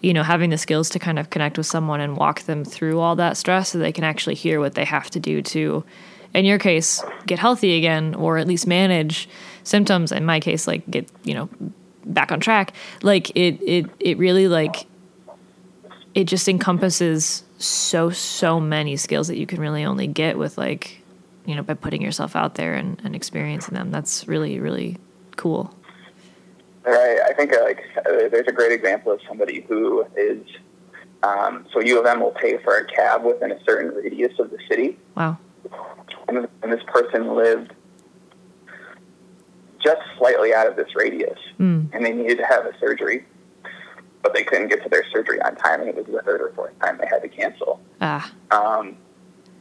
you 0.00 0.14
know, 0.14 0.22
having 0.22 0.50
the 0.50 0.58
skills 0.58 0.88
to 0.90 0.98
kind 0.98 1.18
of 1.18 1.30
connect 1.30 1.58
with 1.58 1.66
someone 1.66 2.00
and 2.00 2.16
walk 2.16 2.42
them 2.42 2.64
through 2.64 3.00
all 3.00 3.16
that 3.16 3.36
stress 3.36 3.70
so 3.70 3.78
they 3.78 3.92
can 3.92 4.04
actually 4.04 4.34
hear 4.34 4.60
what 4.60 4.74
they 4.74 4.84
have 4.84 5.10
to 5.10 5.20
do 5.20 5.42
to, 5.42 5.84
in 6.34 6.44
your 6.44 6.58
case, 6.58 7.02
get 7.26 7.38
healthy 7.38 7.76
again 7.76 8.14
or 8.14 8.38
at 8.38 8.46
least 8.46 8.66
manage 8.66 9.28
symptoms. 9.62 10.10
In 10.10 10.24
my 10.24 10.40
case, 10.40 10.66
like 10.66 10.90
get, 10.90 11.08
you 11.24 11.34
know, 11.34 11.48
back 12.04 12.32
on 12.32 12.40
track. 12.40 12.72
Like 13.02 13.30
it, 13.30 13.60
it, 13.62 13.86
it 14.00 14.18
really 14.18 14.48
like 14.48 14.86
it 16.14 16.24
just 16.24 16.48
encompasses 16.48 17.44
so 17.58 18.10
so 18.10 18.58
many 18.58 18.96
skills 18.96 19.28
that 19.28 19.36
you 19.36 19.46
can 19.46 19.60
really 19.60 19.84
only 19.84 20.06
get 20.06 20.38
with 20.38 20.56
like 20.56 21.02
you 21.44 21.54
know 21.54 21.62
by 21.62 21.74
putting 21.74 22.02
yourself 22.02 22.34
out 22.34 22.54
there 22.54 22.74
and, 22.74 23.00
and 23.04 23.14
experiencing 23.14 23.74
them 23.74 23.90
that's 23.90 24.26
really 24.26 24.58
really 24.58 24.96
cool 25.36 25.74
right 26.90 27.20
i 27.28 27.32
think 27.32 27.52
uh, 27.52 27.62
like 27.62 27.82
uh, 27.98 28.28
there's 28.30 28.46
a 28.48 28.52
great 28.52 28.72
example 28.72 29.12
of 29.12 29.20
somebody 29.26 29.62
who 29.68 30.04
is 30.16 30.44
um, 31.22 31.66
so 31.72 31.80
u 31.80 31.98
of 31.98 32.06
m 32.06 32.20
will 32.20 32.32
pay 32.32 32.56
for 32.58 32.76
a 32.76 32.86
cab 32.86 33.24
within 33.24 33.52
a 33.52 33.64
certain 33.64 33.94
radius 33.94 34.38
of 34.38 34.50
the 34.50 34.58
city 34.68 34.98
wow 35.16 35.36
and, 36.28 36.48
and 36.62 36.72
this 36.72 36.82
person 36.86 37.34
lived 37.34 37.72
just 39.82 40.00
slightly 40.18 40.54
out 40.54 40.66
of 40.66 40.76
this 40.76 40.88
radius 40.94 41.38
mm. 41.58 41.88
and 41.92 42.04
they 42.04 42.12
needed 42.12 42.36
to 42.36 42.46
have 42.46 42.64
a 42.66 42.72
surgery 42.78 43.24
but 44.22 44.34
they 44.34 44.44
couldn't 44.44 44.68
get 44.68 44.82
to 44.82 44.88
their 44.88 45.04
surgery 45.10 45.40
on 45.42 45.56
time, 45.56 45.80
and 45.80 45.88
it 45.88 45.96
was 45.96 46.06
the 46.06 46.22
third 46.22 46.40
or 46.40 46.52
fourth 46.54 46.78
time 46.80 46.98
they 46.98 47.06
had 47.10 47.22
to 47.22 47.28
cancel. 47.28 47.80
Ah. 48.00 48.32
Um, 48.50 48.96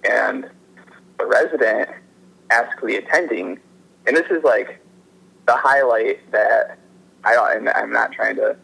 and 0.10 0.50
the 1.18 1.26
resident 1.26 1.90
asked 2.50 2.82
the 2.84 2.96
attending, 2.98 3.60
and 4.06 4.16
this 4.16 4.30
is 4.30 4.44
like 4.44 4.84
the 5.46 5.56
highlight 5.56 6.30
that 6.32 6.78
I 7.24 7.34
don't, 7.34 7.58
and 7.58 7.70
I'm 7.70 7.92
not 7.92 8.12
trying 8.12 8.36
to 8.38 8.56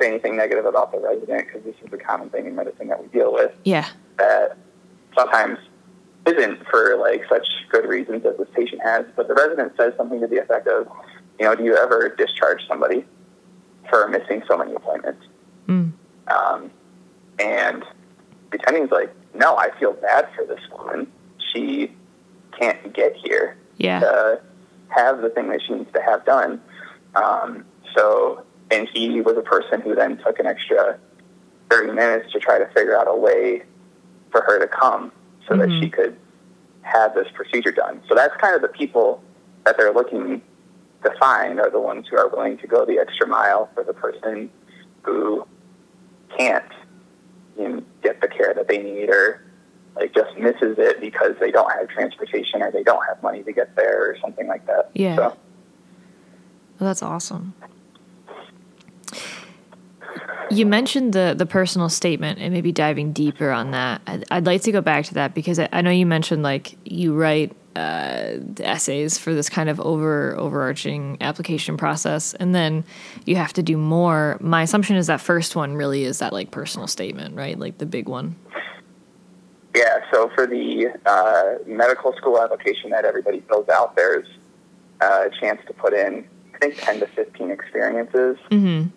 say 0.00 0.08
anything 0.08 0.36
negative 0.36 0.64
about 0.64 0.92
the 0.92 0.98
resident 0.98 1.46
because 1.46 1.62
this 1.64 1.74
is 1.84 1.92
a 1.92 1.96
common 1.96 2.30
thing 2.30 2.46
in 2.46 2.54
medicine 2.54 2.88
that 2.88 3.02
we 3.02 3.08
deal 3.08 3.32
with. 3.32 3.52
Yeah. 3.64 3.88
That 4.18 4.56
sometimes 5.16 5.58
isn't 6.26 6.66
for 6.68 6.96
like 6.96 7.24
such 7.28 7.46
good 7.70 7.86
reasons 7.86 8.24
as 8.24 8.36
this 8.36 8.48
patient 8.54 8.82
has, 8.82 9.04
but 9.16 9.28
the 9.28 9.34
resident 9.34 9.72
says 9.76 9.92
something 9.96 10.20
to 10.20 10.26
the 10.26 10.40
effect 10.40 10.66
of, 10.68 10.88
you 11.38 11.46
know, 11.46 11.54
do 11.54 11.64
you 11.64 11.76
ever 11.76 12.14
discharge 12.16 12.62
somebody? 12.68 13.04
for 13.92 14.08
missing 14.08 14.42
so 14.48 14.56
many 14.56 14.74
appointments. 14.74 15.22
Mm. 15.68 15.92
Um, 16.28 16.70
and 17.38 17.84
the 18.50 18.58
attending's 18.58 18.90
like, 18.90 19.12
no, 19.34 19.56
I 19.56 19.68
feel 19.78 19.92
bad 19.92 20.28
for 20.34 20.44
this 20.44 20.60
woman. 20.70 21.10
She 21.52 21.92
can't 22.58 22.92
get 22.94 23.14
here 23.16 23.56
yeah. 23.76 24.00
to 24.00 24.40
have 24.88 25.20
the 25.20 25.30
thing 25.30 25.48
that 25.50 25.60
she 25.66 25.74
needs 25.74 25.92
to 25.92 26.02
have 26.02 26.24
done. 26.24 26.60
Um, 27.14 27.64
so, 27.94 28.44
and 28.70 28.88
he 28.92 29.20
was 29.20 29.36
a 29.36 29.42
person 29.42 29.80
who 29.80 29.94
then 29.94 30.18
took 30.18 30.38
an 30.38 30.46
extra 30.46 30.98
30 31.70 31.92
minutes 31.92 32.32
to 32.32 32.38
try 32.38 32.58
to 32.58 32.66
figure 32.68 32.96
out 32.98 33.08
a 33.08 33.16
way 33.16 33.62
for 34.30 34.42
her 34.42 34.58
to 34.58 34.66
come 34.66 35.12
so 35.46 35.54
mm-hmm. 35.54 35.70
that 35.70 35.80
she 35.80 35.90
could 35.90 36.16
have 36.82 37.14
this 37.14 37.28
procedure 37.34 37.72
done. 37.72 38.02
So 38.08 38.14
that's 38.14 38.36
kind 38.36 38.54
of 38.54 38.62
the 38.62 38.68
people 38.68 39.22
that 39.64 39.76
they're 39.78 39.92
looking 39.92 40.42
to 41.04 41.12
find 41.18 41.60
are 41.60 41.70
the 41.70 41.80
ones 41.80 42.06
who 42.08 42.16
are 42.16 42.28
willing 42.28 42.58
to 42.58 42.66
go 42.66 42.84
the 42.84 42.98
extra 42.98 43.26
mile 43.26 43.68
for 43.74 43.84
the 43.84 43.92
person 43.92 44.50
who 45.02 45.46
can't 46.36 46.64
you 47.58 47.68
know, 47.68 47.82
get 48.02 48.20
the 48.20 48.28
care 48.28 48.54
that 48.54 48.68
they 48.68 48.78
need 48.78 49.10
or 49.10 49.44
like 49.96 50.14
just 50.14 50.36
misses 50.38 50.76
it 50.78 51.00
because 51.00 51.32
they 51.38 51.50
don't 51.50 51.70
have 51.72 51.88
transportation 51.88 52.62
or 52.62 52.70
they 52.70 52.82
don't 52.82 53.04
have 53.06 53.22
money 53.22 53.42
to 53.42 53.52
get 53.52 53.76
there 53.76 54.10
or 54.10 54.16
something 54.20 54.46
like 54.46 54.66
that. 54.66 54.90
Yeah. 54.94 55.16
So. 55.16 55.36
Well, 56.82 56.88
that's 56.88 57.02
awesome. 57.04 57.54
You 60.50 60.66
mentioned 60.66 61.12
the 61.12 61.32
the 61.38 61.46
personal 61.46 61.88
statement 61.88 62.40
and 62.40 62.52
maybe 62.52 62.72
diving 62.72 63.12
deeper 63.12 63.52
on 63.52 63.70
that. 63.70 64.02
I'd, 64.08 64.24
I'd 64.32 64.46
like 64.46 64.62
to 64.62 64.72
go 64.72 64.80
back 64.80 65.04
to 65.04 65.14
that 65.14 65.32
because 65.32 65.60
I, 65.60 65.68
I 65.70 65.80
know 65.80 65.92
you 65.92 66.06
mentioned 66.06 66.42
like 66.42 66.76
you 66.84 67.14
write 67.14 67.54
uh, 67.76 68.38
essays 68.58 69.16
for 69.16 69.32
this 69.32 69.48
kind 69.48 69.68
of 69.68 69.78
over 69.78 70.36
overarching 70.36 71.18
application 71.20 71.76
process, 71.76 72.34
and 72.34 72.52
then 72.52 72.82
you 73.26 73.36
have 73.36 73.52
to 73.52 73.62
do 73.62 73.76
more. 73.76 74.36
My 74.40 74.62
assumption 74.62 74.96
is 74.96 75.06
that 75.06 75.20
first 75.20 75.54
one 75.54 75.76
really 75.76 76.02
is 76.02 76.18
that 76.18 76.32
like 76.32 76.50
personal 76.50 76.88
statement, 76.88 77.36
right? 77.36 77.56
Like 77.56 77.78
the 77.78 77.86
big 77.86 78.08
one. 78.08 78.34
Yeah. 79.76 80.00
So 80.12 80.32
for 80.34 80.48
the 80.48 80.88
uh, 81.06 81.62
medical 81.64 82.12
school 82.16 82.42
application 82.42 82.90
that 82.90 83.04
everybody 83.04 83.38
fills 83.48 83.68
out, 83.68 83.94
there's 83.94 84.26
a 85.00 85.30
chance 85.40 85.60
to 85.68 85.72
put 85.74 85.92
in 85.92 86.26
think 86.62 86.80
ten 86.80 87.00
to 87.00 87.06
fifteen 87.08 87.50
experiences, 87.50 88.36
mm-hmm. 88.50 88.88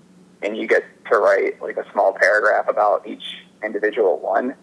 and 0.43 0.58
you 0.58 0.67
get 0.67 0.84
to 1.10 1.17
write 1.17 1.62
like 1.62 1.78
a 1.78 1.91
small 1.91 2.13
paragraph 2.13 2.67
about 2.67 3.08
each 3.08 3.43
individual 3.63 4.19
one, 4.19 4.54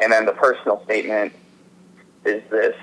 and 0.00 0.12
then 0.12 0.26
the 0.26 0.32
personal 0.32 0.82
statement 0.84 1.32
is 2.24 2.42
this 2.50 2.76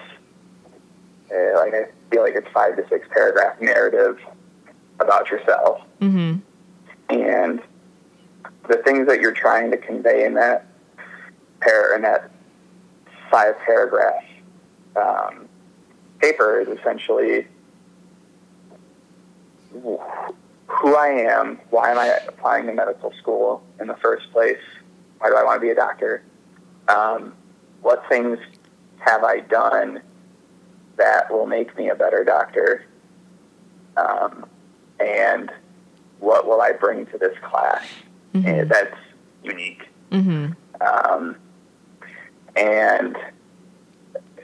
uh, 1.31 1.57
like 1.57 1.73
I 1.73 1.85
feel 2.09 2.21
like 2.23 2.35
it's 2.35 2.47
five 2.53 2.77
to 2.77 2.87
six 2.87 3.07
paragraph 3.11 3.59
narrative 3.59 4.19
about 4.99 5.29
yourself. 5.29 5.81
Mm-hmm. 5.99 6.39
And 7.09 7.61
the 8.69 8.77
things 8.77 9.07
that 9.07 9.19
you're 9.19 9.33
trying 9.33 9.71
to 9.71 9.77
convey 9.77 10.25
in 10.25 10.33
that 10.35 10.65
pair 11.59 11.93
in 11.95 12.01
that 12.03 12.31
five 13.29 13.55
paragraph 13.65 14.23
um, 14.95 15.49
paper 16.19 16.61
is 16.61 16.67
essentially 16.79 17.47
who 19.73 20.95
I 20.95 21.07
am, 21.07 21.59
why 21.69 21.91
am 21.91 21.99
I 21.99 22.07
applying 22.27 22.65
to 22.67 22.73
medical 22.73 23.13
school 23.19 23.63
in 23.79 23.87
the 23.87 23.95
first 23.95 24.31
place, 24.31 24.59
why 25.19 25.29
do 25.29 25.35
I 25.35 25.43
want 25.43 25.57
to 25.57 25.61
be 25.61 25.69
a 25.69 25.75
doctor, 25.75 26.23
um, 26.87 27.33
what 27.81 28.03
things 28.09 28.39
have 28.99 29.23
I 29.23 29.39
done 29.39 30.01
that 30.97 31.31
will 31.31 31.47
make 31.47 31.75
me 31.77 31.89
a 31.89 31.95
better 31.95 32.23
doctor? 32.23 32.85
Um, 33.97 34.45
and 34.99 35.51
what 36.19 36.47
will 36.47 36.61
I 36.61 36.71
bring 36.71 37.05
to 37.07 37.17
this 37.17 37.37
class 37.41 37.83
mm-hmm. 38.33 38.67
that's 38.67 38.95
unique? 39.43 39.87
Mm-hmm. 40.11 40.53
Um, 40.81 41.35
and 42.55 43.17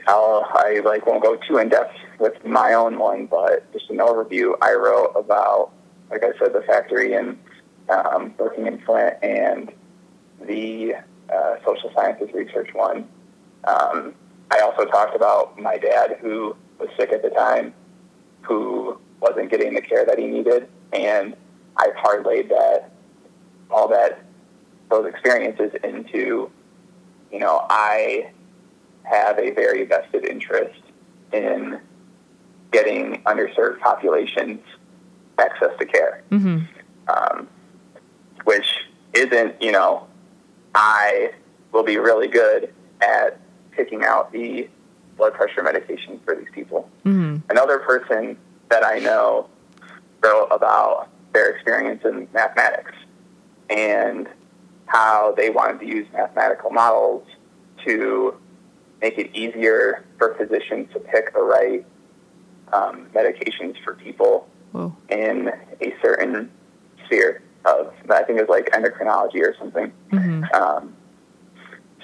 I'll, 0.06 0.46
I 0.50 0.80
like 0.84 1.06
won't 1.06 1.22
go 1.22 1.36
too 1.36 1.58
in 1.58 1.68
depth 1.68 1.96
with 2.18 2.44
my 2.44 2.74
own 2.74 2.98
one, 2.98 3.26
but 3.26 3.70
just 3.72 3.90
an 3.90 3.98
overview 3.98 4.54
I 4.60 4.74
wrote 4.74 5.12
about, 5.14 5.70
like 6.10 6.22
I 6.24 6.36
said, 6.38 6.52
the 6.52 6.62
factory 6.62 7.14
and 7.14 7.38
um, 7.88 8.34
working 8.38 8.66
in 8.66 8.80
Flint 8.80 9.14
and 9.22 9.72
the 10.46 10.94
uh, 11.32 11.56
social 11.64 11.90
sciences 11.94 12.30
research 12.34 12.70
one. 12.74 13.08
Um, 13.64 14.14
I 14.50 14.60
also 14.60 14.84
talked 14.84 15.14
about 15.14 15.58
my 15.58 15.76
dad 15.76 16.18
who 16.20 16.56
was 16.78 16.88
sick 16.98 17.12
at 17.12 17.22
the 17.22 17.30
time, 17.30 17.74
who 18.42 18.98
wasn't 19.20 19.50
getting 19.50 19.74
the 19.74 19.82
care 19.82 20.04
that 20.06 20.18
he 20.18 20.26
needed, 20.26 20.68
and 20.92 21.36
I 21.76 21.88
parlayed 22.02 22.48
that 22.48 22.90
all 23.70 23.88
that 23.88 24.24
those 24.90 25.06
experiences 25.06 25.72
into, 25.84 26.50
you 27.30 27.38
know, 27.38 27.66
I 27.68 28.30
have 29.02 29.38
a 29.38 29.50
very 29.50 29.84
vested 29.84 30.24
interest 30.24 30.80
in 31.32 31.78
getting 32.72 33.22
underserved 33.22 33.80
populations 33.80 34.60
access 35.38 35.70
to 35.78 35.86
care, 35.86 36.22
mm-hmm. 36.30 36.58
um, 37.08 37.48
which 38.44 38.66
isn't, 39.14 39.60
you 39.62 39.72
know, 39.72 40.06
I 40.74 41.32
will 41.72 41.84
be 41.84 41.98
really 41.98 42.28
good 42.28 42.72
at 43.00 43.40
picking 43.70 44.04
out 44.04 44.32
the 44.32 44.68
blood 45.16 45.34
pressure 45.34 45.62
medication 45.62 46.20
for 46.24 46.34
these 46.34 46.48
people. 46.52 46.88
Mm-hmm. 47.04 47.50
Another 47.50 47.78
person 47.78 48.36
that 48.68 48.84
I 48.84 48.98
know 48.98 49.48
wrote 50.22 50.48
about 50.50 51.08
their 51.32 51.50
experience 51.50 52.04
in 52.04 52.28
mathematics 52.32 52.92
and 53.70 54.28
how 54.86 55.32
they 55.36 55.50
wanted 55.50 55.80
to 55.80 55.86
use 55.86 56.06
mathematical 56.12 56.70
models 56.70 57.26
to 57.84 58.34
make 59.00 59.18
it 59.18 59.30
easier 59.34 60.04
for 60.18 60.34
physicians 60.34 60.88
to 60.92 60.98
pick 60.98 61.32
the 61.34 61.40
right 61.40 61.84
um, 62.72 63.06
medications 63.14 63.76
for 63.84 63.94
people 63.94 64.48
Whoa. 64.72 64.94
in 65.08 65.48
a 65.80 65.94
certain 66.02 66.50
sphere 67.06 67.42
of, 67.64 67.92
I 68.10 68.22
think 68.22 68.38
it 68.38 68.48
was 68.48 68.50
like 68.50 68.70
endocrinology 68.72 69.40
or 69.42 69.54
something. 69.58 69.92
Mm-hmm. 70.12 70.44
Um, 70.54 70.94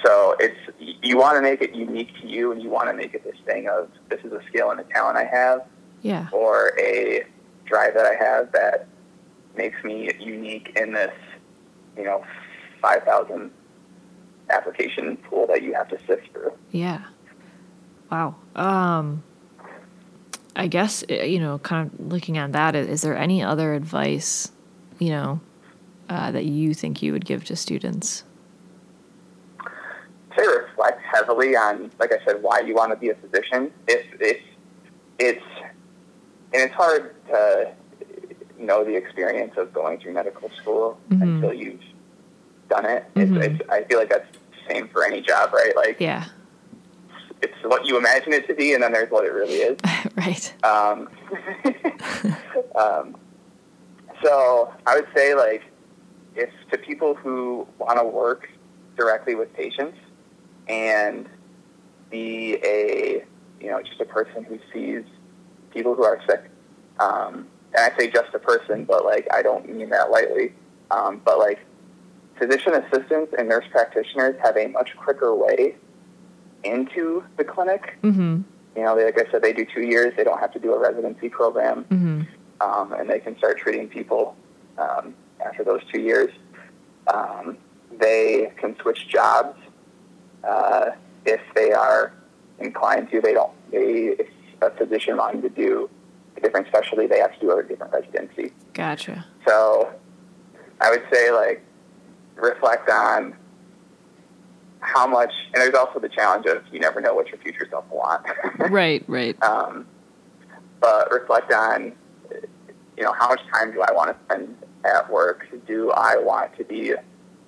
so 0.04 0.36
it's 0.38 0.58
you 0.78 1.16
want 1.16 1.36
to 1.36 1.42
make 1.42 1.62
it 1.62 1.74
unique 1.74 2.10
to 2.20 2.26
you, 2.26 2.52
and 2.52 2.60
you 2.62 2.68
want 2.68 2.88
to 2.88 2.94
make 2.94 3.14
it 3.14 3.24
this 3.24 3.36
thing 3.46 3.68
of 3.68 3.88
this 4.10 4.20
is 4.24 4.32
a 4.32 4.42
skill 4.48 4.70
and 4.70 4.78
a 4.80 4.84
talent 4.84 5.16
I 5.16 5.24
have, 5.24 5.64
Yeah. 6.02 6.28
or 6.32 6.72
a 6.78 7.24
drive 7.64 7.94
that 7.94 8.04
I 8.04 8.14
have 8.22 8.52
that 8.52 8.86
makes 9.56 9.82
me 9.82 10.12
unique 10.20 10.72
in 10.76 10.92
this, 10.92 11.14
you 11.96 12.04
know, 12.04 12.22
five 12.82 13.04
thousand 13.04 13.50
application 14.50 15.16
pool 15.16 15.46
that 15.46 15.62
you 15.62 15.72
have 15.72 15.88
to 15.88 15.98
sift 16.06 16.30
through. 16.32 16.52
Yeah. 16.70 17.04
Wow. 18.10 18.34
Um, 18.56 19.22
I 20.56 20.66
guess 20.68 21.04
uh, 21.10 21.14
you 21.14 21.40
know, 21.40 21.58
kind 21.58 21.90
of 21.92 22.12
looking 22.12 22.38
at 22.38 22.52
that, 22.52 22.74
is 22.76 23.02
there 23.02 23.16
any 23.16 23.42
other 23.42 23.74
advice, 23.74 24.52
you 24.98 25.10
know, 25.10 25.40
uh, 26.08 26.30
that 26.30 26.44
you 26.44 26.74
think 26.74 27.02
you 27.02 27.12
would 27.12 27.24
give 27.24 27.44
to 27.46 27.56
students? 27.56 28.24
Say 30.36 30.46
reflect 30.46 31.00
heavily 31.02 31.56
on, 31.56 31.90
like 32.00 32.12
I 32.12 32.24
said, 32.24 32.42
why 32.42 32.60
you 32.60 32.74
want 32.74 32.90
to 32.92 32.96
be 32.96 33.10
a 33.10 33.14
physician. 33.14 33.70
If 33.86 34.04
if 34.20 34.40
it's 35.18 35.44
and 36.52 36.62
it's 36.62 36.74
hard 36.74 37.14
to 37.28 37.72
know 38.58 38.84
the 38.84 38.94
experience 38.96 39.54
of 39.56 39.72
going 39.72 39.98
through 40.00 40.12
medical 40.12 40.50
school 40.50 40.98
Mhm. 41.10 41.22
until 41.22 41.52
you've 41.54 41.80
done 42.68 42.84
it. 42.86 43.04
Mhm. 43.14 43.36
It's, 43.44 43.60
it's 43.60 43.70
I 43.70 43.82
feel 43.84 43.98
like 43.98 44.08
that's 44.08 44.26
the 44.32 44.74
same 44.74 44.88
for 44.88 45.04
any 45.04 45.20
job, 45.20 45.52
right? 45.52 45.74
Like 45.76 46.00
Yeah. 46.00 46.24
It's 47.44 47.64
what 47.64 47.84
you 47.84 47.98
imagine 47.98 48.32
it 48.32 48.46
to 48.48 48.54
be, 48.54 48.72
and 48.72 48.82
then 48.82 48.92
there's 48.92 49.10
what 49.10 49.24
it 49.24 49.32
really 49.32 49.56
is. 49.56 49.78
right. 50.16 50.64
Um, 50.64 51.08
um, 52.74 53.16
so 54.22 54.72
I 54.86 54.96
would 54.96 55.08
say, 55.14 55.34
like, 55.34 55.62
if 56.34 56.50
to 56.70 56.78
people 56.78 57.14
who 57.14 57.68
want 57.78 57.98
to 57.98 58.04
work 58.04 58.48
directly 58.96 59.34
with 59.34 59.52
patients 59.54 59.98
and 60.68 61.28
be 62.10 62.54
a, 62.64 63.24
you 63.60 63.70
know, 63.70 63.82
just 63.82 64.00
a 64.00 64.06
person 64.06 64.44
who 64.44 64.58
sees 64.72 65.04
people 65.72 65.94
who 65.94 66.04
are 66.04 66.20
sick, 66.26 66.50
um, 66.98 67.46
and 67.74 67.92
I 67.92 67.96
say 67.98 68.10
just 68.10 68.32
a 68.34 68.38
person, 68.38 68.84
but 68.84 69.04
like 69.04 69.28
I 69.32 69.42
don't 69.42 69.68
mean 69.68 69.90
that 69.90 70.10
lightly, 70.10 70.54
um, 70.90 71.20
but 71.24 71.38
like 71.38 71.58
physician 72.38 72.74
assistants 72.74 73.34
and 73.38 73.48
nurse 73.48 73.66
practitioners 73.70 74.36
have 74.42 74.56
a 74.56 74.68
much 74.68 74.96
quicker 74.96 75.34
way 75.34 75.76
into 76.64 77.24
the 77.36 77.44
clinic 77.44 77.96
Mm-hmm. 78.02 78.42
you 78.76 78.82
know, 78.82 78.96
they, 78.96 79.04
like 79.04 79.18
I 79.20 79.30
said, 79.30 79.42
they 79.42 79.52
do 79.52 79.64
two 79.64 79.82
years. 79.82 80.14
They 80.16 80.24
don't 80.24 80.38
have 80.40 80.52
to 80.52 80.58
do 80.58 80.72
a 80.72 80.78
residency 80.78 81.28
program, 81.28 81.84
Mm-hmm. 81.90 82.22
um, 82.60 82.92
and 82.92 83.08
they 83.08 83.20
can 83.20 83.36
start 83.38 83.58
treating 83.58 83.88
people 83.88 84.36
um, 84.78 85.14
after 85.44 85.62
those 85.64 85.80
two 85.92 86.00
years. 86.00 86.30
Um, 87.12 87.58
they 87.98 88.52
can 88.56 88.76
switch 88.80 89.06
jobs 89.08 89.56
uh, 90.42 90.90
if 91.24 91.40
they 91.54 91.70
are 91.72 92.12
inclined 92.58 93.10
to. 93.10 93.20
They 93.20 93.34
don't. 93.34 93.52
They, 93.70 94.16
if 94.18 94.26
a 94.62 94.70
physician 94.70 95.16
wanting 95.16 95.42
to 95.42 95.48
do 95.48 95.88
a 96.36 96.40
different 96.40 96.66
specialty, 96.68 97.06
they 97.06 97.18
have 97.18 97.32
to 97.34 97.40
do 97.40 97.56
a 97.58 97.62
different 97.62 97.92
residency. 97.92 98.52
Gotcha. 98.72 99.26
So, 99.46 99.92
I 100.80 100.90
would 100.90 101.04
say 101.12 101.30
like 101.30 101.62
reflect 102.36 102.88
on 102.90 103.36
how 104.84 105.06
much. 105.06 105.32
And 105.52 105.62
there's 105.62 105.74
also 105.74 105.98
the 105.98 106.08
challenge 106.08 106.46
of 106.46 106.62
you 106.72 106.78
never 106.80 107.00
know 107.00 107.14
what 107.14 107.28
your 107.28 107.38
future 107.38 107.66
self 107.70 107.84
will 107.90 107.98
want. 107.98 108.24
Right. 108.70 109.04
Right. 109.08 109.40
um, 109.42 109.86
but 110.80 111.10
reflect 111.10 111.52
on, 111.52 111.92
you 112.96 113.02
know, 113.02 113.12
how 113.12 113.28
much 113.28 113.40
time 113.52 113.72
do 113.72 113.82
I 113.82 113.92
want 113.92 114.10
to 114.10 114.24
spend 114.24 114.56
at 114.84 115.10
work? 115.10 115.46
Do 115.66 115.90
I 115.92 116.16
want 116.18 116.56
to 116.58 116.64
be 116.64 116.92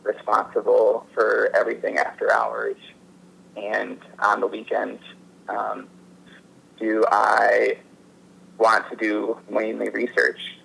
responsible 0.03 1.07
for 1.15 1.51
everything 1.55 1.99
after 1.99 2.33
hours 2.33 2.77
and 3.57 3.99
on 4.21 4.41
the 4.41 4.47
weekends? 4.47 5.03
Um, 5.49 5.89
do 6.79 7.05
I 7.11 7.79
want 8.59 8.89
to 8.91 8.97
do 8.97 9.39
mainly 9.51 9.91
research? 9.91 10.56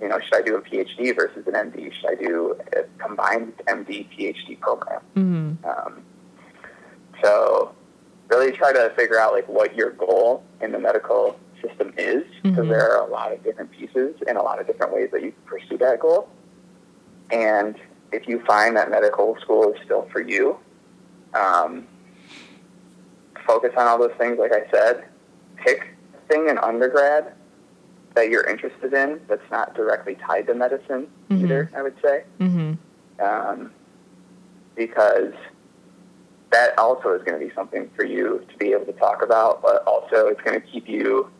You 0.00 0.08
know, 0.08 0.18
should 0.20 0.34
I 0.34 0.42
do 0.42 0.56
a 0.56 0.62
PhD 0.62 1.14
versus 1.14 1.46
an 1.46 1.52
MD? 1.54 1.92
Should 1.92 2.10
I 2.10 2.14
do 2.14 2.58
a 2.76 2.82
combined 3.02 3.52
MD 3.66 4.06
PhD 4.10 4.58
program? 4.58 5.00
Mm-hmm. 5.14 5.64
Um, 5.68 6.02
so 7.22 7.74
really 8.28 8.52
try 8.52 8.72
to 8.72 8.92
figure 8.96 9.18
out 9.18 9.32
like 9.32 9.46
what 9.48 9.74
your 9.74 9.90
goal 9.90 10.42
in 10.60 10.72
the 10.72 10.78
medical 10.78 11.38
system 11.60 11.92
is 11.98 12.24
because 12.42 12.64
Mhm. 12.64 12.68
there 12.70 12.90
are 12.96 13.06
a 13.06 13.10
lot 13.10 13.32
of 13.32 13.42
different 13.44 13.70
pieces 13.72 14.14
and 14.26 14.38
a 14.38 14.42
lot 14.42 14.58
of 14.60 14.66
different 14.66 14.94
ways 14.94 15.10
that 15.12 15.22
you 15.22 15.32
can 15.32 15.42
pursue 15.44 15.76
that 15.78 16.00
goal. 16.00 16.28
And 17.30 17.76
if 18.12 18.26
you 18.26 18.40
find 18.46 18.76
that 18.76 18.90
medical 18.90 19.36
school 19.40 19.72
is 19.72 19.80
still 19.84 20.08
for 20.10 20.20
you, 20.20 20.56
um, 21.34 21.86
focus 23.46 23.72
on 23.76 23.86
all 23.86 23.98
those 23.98 24.14
things. 24.16 24.38
Like 24.38 24.52
I 24.52 24.68
said, 24.70 25.04
pick 25.56 25.94
a 26.14 26.32
thing 26.32 26.48
in 26.48 26.56
undergrad 26.58 27.34
that 28.14 28.28
you're 28.30 28.44
interested 28.44 28.92
in 28.92 29.20
that's 29.28 29.48
not 29.50 29.74
directly 29.74 30.16
tied 30.16 30.46
to 30.48 30.54
medicine 30.54 31.06
Mhm. 31.30 31.44
either. 31.44 31.70
I 31.74 31.82
would 31.82 31.94
say 32.02 32.24
Mm-hmm. 32.40 32.72
um, 33.24 33.72
because 34.74 35.32
that 36.50 36.76
also 36.78 37.12
is 37.12 37.22
going 37.22 37.38
to 37.38 37.46
be 37.46 37.52
something 37.54 37.88
for 37.94 38.04
you 38.04 38.44
to 38.50 38.56
be 38.58 38.72
able 38.72 38.86
to 38.86 38.92
talk 38.94 39.22
about, 39.22 39.62
but 39.62 39.84
also 39.86 40.26
it's 40.26 40.40
going 40.40 40.60
to 40.60 40.66
keep 40.66 40.88
you 40.88 41.30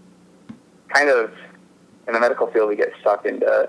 kind 0.88 1.08
of 1.10 1.32
in 2.06 2.14
the 2.14 2.20
medical 2.20 2.46
field. 2.48 2.68
We 2.68 2.76
get 2.76 2.92
stuck 3.00 3.26
into 3.26 3.68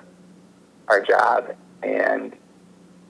our 0.87 1.01
job, 1.01 1.55
and 1.81 2.33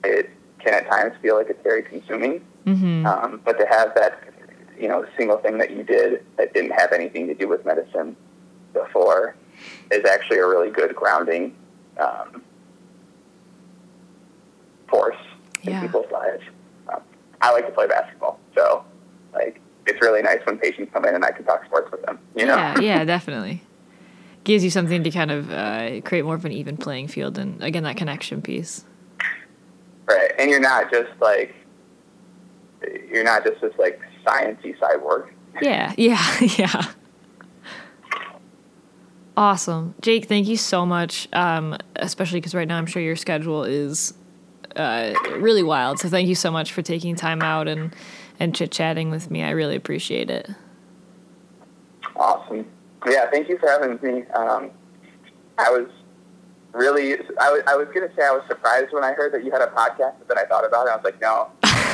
it 0.04 0.30
can 0.60 0.72
at 0.74 0.88
times 0.90 1.14
feel 1.20 1.36
like 1.36 1.50
it's 1.50 1.62
very 1.62 1.82
consuming. 1.82 2.42
Mm-hmm. 2.66 3.04
Um, 3.06 3.40
but 3.44 3.58
to 3.58 3.66
have 3.66 3.94
that, 3.96 4.18
you 4.78 4.88
know, 4.88 5.04
single 5.16 5.36
thing 5.38 5.58
that 5.58 5.70
you 5.72 5.82
did 5.82 6.24
that 6.38 6.54
didn't 6.54 6.70
have 6.72 6.92
anything 6.92 7.26
to 7.26 7.34
do 7.34 7.48
with 7.48 7.64
medicine 7.66 8.16
before 8.72 9.34
is 9.90 10.04
actually 10.04 10.38
a 10.38 10.46
really 10.46 10.70
good 10.70 10.94
grounding 10.94 11.54
um, 11.98 12.42
force 14.88 15.16
in 15.62 15.80
people's 15.80 16.10
lives. 16.10 16.42
Um, 16.92 17.00
I 17.40 17.52
like 17.52 17.66
to 17.66 17.72
play 17.72 17.86
basketball, 17.86 18.38
so 18.54 18.84
like 19.32 19.60
it's 19.86 20.00
really 20.00 20.22
nice 20.22 20.38
when 20.44 20.58
patients 20.58 20.90
come 20.92 21.04
in 21.04 21.14
and 21.14 21.24
I 21.24 21.32
can 21.32 21.44
talk 21.44 21.64
sports 21.64 21.90
with 21.90 22.02
them. 22.02 22.18
You 22.36 22.46
know? 22.46 22.56
Yeah. 22.56 22.80
Yeah. 22.80 23.04
Definitely. 23.16 23.62
Gives 24.44 24.64
you 24.64 24.70
something 24.70 25.04
to 25.04 25.10
kind 25.10 25.30
of 25.30 25.50
uh, 25.50 26.00
create 26.00 26.24
more 26.24 26.34
of 26.34 26.44
an 26.44 26.52
even 26.52 26.76
playing 26.76 27.06
field, 27.06 27.38
and 27.38 27.62
again, 27.62 27.84
that 27.84 27.96
connection 27.96 28.42
piece. 28.42 28.84
Right, 30.04 30.32
and 30.36 30.50
you're 30.50 30.58
not 30.58 30.90
just 30.90 31.10
like 31.20 31.54
you're 33.08 33.22
not 33.22 33.44
just 33.44 33.60
this 33.60 33.72
like 33.78 34.00
sciencey 34.24 34.78
side 34.80 35.00
work. 35.00 35.32
Yeah, 35.60 35.92
yeah, 35.96 36.36
yeah. 36.58 36.86
Awesome. 39.36 39.94
Jake, 40.00 40.26
thank 40.26 40.46
you 40.46 40.56
so 40.56 40.84
much. 40.84 41.28
Um, 41.32 41.76
especially 41.96 42.40
because 42.40 42.54
right 42.54 42.68
now 42.68 42.76
I'm 42.76 42.86
sure 42.86 43.00
your 43.00 43.16
schedule 43.16 43.64
is 43.64 44.14
uh, 44.76 45.14
really 45.38 45.62
wild. 45.62 45.98
So 45.98 46.08
thank 46.08 46.28
you 46.28 46.34
so 46.34 46.50
much 46.50 46.72
for 46.72 46.82
taking 46.82 47.16
time 47.16 47.42
out 47.42 47.68
and, 47.68 47.94
and 48.38 48.54
chit 48.54 48.70
chatting 48.70 49.10
with 49.10 49.30
me. 49.30 49.42
I 49.42 49.50
really 49.50 49.76
appreciate 49.76 50.30
it. 50.30 50.50
Awesome. 52.16 52.66
Yeah, 53.06 53.30
thank 53.30 53.48
you 53.48 53.58
for 53.58 53.68
having 53.68 53.98
me. 54.02 54.24
Um, 54.34 54.70
I 55.58 55.70
was 55.70 55.88
really, 56.72 57.14
I 57.40 57.50
was, 57.50 57.88
going 57.92 58.08
to 58.08 58.14
say 58.14 58.24
I 58.24 58.30
was 58.30 58.42
surprised 58.48 58.92
when 58.92 59.04
I 59.04 59.12
heard 59.12 59.32
that 59.32 59.44
you 59.44 59.50
had 59.50 59.62
a 59.62 59.68
podcast, 59.68 60.14
but 60.18 60.28
then 60.28 60.38
I 60.38 60.44
thought 60.44 60.66
about 60.66 60.86
it. 60.86 60.90
I 60.90 60.96
was 60.96 61.04
like, 61.04 61.20
no, 61.20 61.50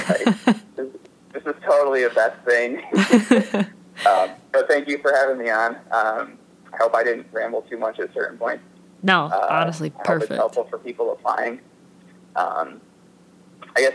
like, 0.08 0.56
this, 0.76 0.88
this 1.32 1.42
is 1.44 1.62
totally 1.64 2.04
a 2.04 2.10
Beth 2.10 2.36
thing. 2.44 2.82
um, 4.06 4.30
so 4.54 4.66
thank 4.66 4.88
you 4.88 4.98
for 4.98 5.12
having 5.12 5.38
me 5.38 5.50
on. 5.50 5.76
Um, 5.90 6.38
I 6.72 6.76
hope 6.76 6.94
I 6.94 7.02
didn't 7.04 7.26
ramble 7.32 7.62
too 7.62 7.78
much 7.78 7.98
at 7.98 8.10
a 8.10 8.12
certain 8.12 8.38
points. 8.38 8.62
No, 9.02 9.26
Uh, 9.26 9.46
honestly, 9.50 9.90
I 9.94 9.98
hope 9.98 10.04
perfect. 10.06 10.30
It's 10.32 10.38
helpful 10.38 10.64
for 10.68 10.78
people 10.78 11.12
applying. 11.12 11.60
Um, 12.36 12.80
I 13.76 13.80
guess 13.80 13.94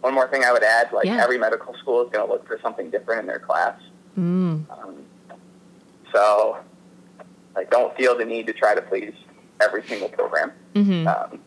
one 0.00 0.14
more 0.14 0.28
thing 0.28 0.44
I 0.44 0.52
would 0.52 0.62
add, 0.62 0.92
like 0.92 1.06
Yeah. 1.06 1.22
every 1.22 1.38
medical 1.38 1.74
school 1.74 2.02
is 2.04 2.10
going 2.12 2.26
to 2.26 2.32
look 2.32 2.46
for 2.46 2.58
something 2.62 2.90
different 2.90 3.20
in 3.20 3.26
their 3.26 3.38
class. 3.38 3.78
Mm, 4.18 4.64
Um, 4.70 5.04
so, 6.12 6.58
like, 7.54 7.70
don't 7.70 7.94
feel 7.96 8.16
the 8.16 8.24
need 8.24 8.46
to 8.46 8.52
try 8.52 8.74
to 8.74 8.82
please 8.82 9.12
every 9.60 9.82
single 9.84 10.08
program. 10.08 10.52
hmm 10.74 11.06
Um, 11.08 11.40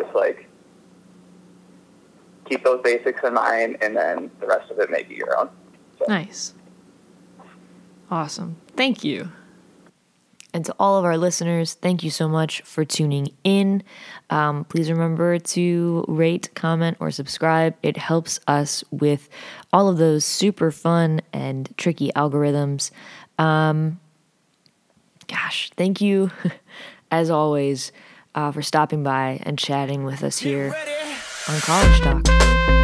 just 0.00 0.14
like 0.14 0.46
keep 2.48 2.64
those 2.64 2.80
basics 2.82 3.22
in 3.24 3.34
mind, 3.34 3.76
and 3.82 3.94
then 3.96 4.30
the 4.40 4.46
rest 4.46 4.70
of 4.70 4.78
it 4.78 4.90
may 4.90 5.02
be 5.02 5.14
your 5.14 5.38
own. 5.38 5.50
So, 5.98 6.06
Nice. 6.08 6.54
Awesome. 8.10 8.56
Thank 8.76 9.04
you. 9.04 9.30
And 10.54 10.64
to 10.64 10.74
all 10.78 10.96
of 10.98 11.04
our 11.04 11.18
listeners, 11.18 11.74
thank 11.74 12.02
you 12.02 12.10
so 12.10 12.26
much 12.26 12.62
for 12.62 12.84
tuning 12.84 13.28
in. 13.44 13.82
Um, 14.30 14.64
please 14.64 14.90
remember 14.90 15.38
to 15.38 16.04
rate, 16.08 16.48
comment, 16.54 16.96
or 17.00 17.10
subscribe. 17.10 17.76
It 17.82 17.98
helps 17.98 18.40
us 18.48 18.82
with 18.90 19.28
all 19.74 19.88
of 19.88 19.98
those 19.98 20.24
super 20.24 20.70
fun 20.70 21.20
and 21.34 21.72
tricky 21.76 22.10
algorithms. 22.16 22.90
Um, 23.38 24.00
gosh, 25.26 25.70
thank 25.76 26.00
you, 26.00 26.30
as 27.10 27.28
always, 27.28 27.92
uh, 28.34 28.50
for 28.50 28.62
stopping 28.62 29.02
by 29.02 29.40
and 29.42 29.58
chatting 29.58 30.04
with 30.04 30.24
us 30.24 30.38
here 30.38 30.74
on 31.46 31.60
College 31.60 32.00
Talk. 32.00 32.77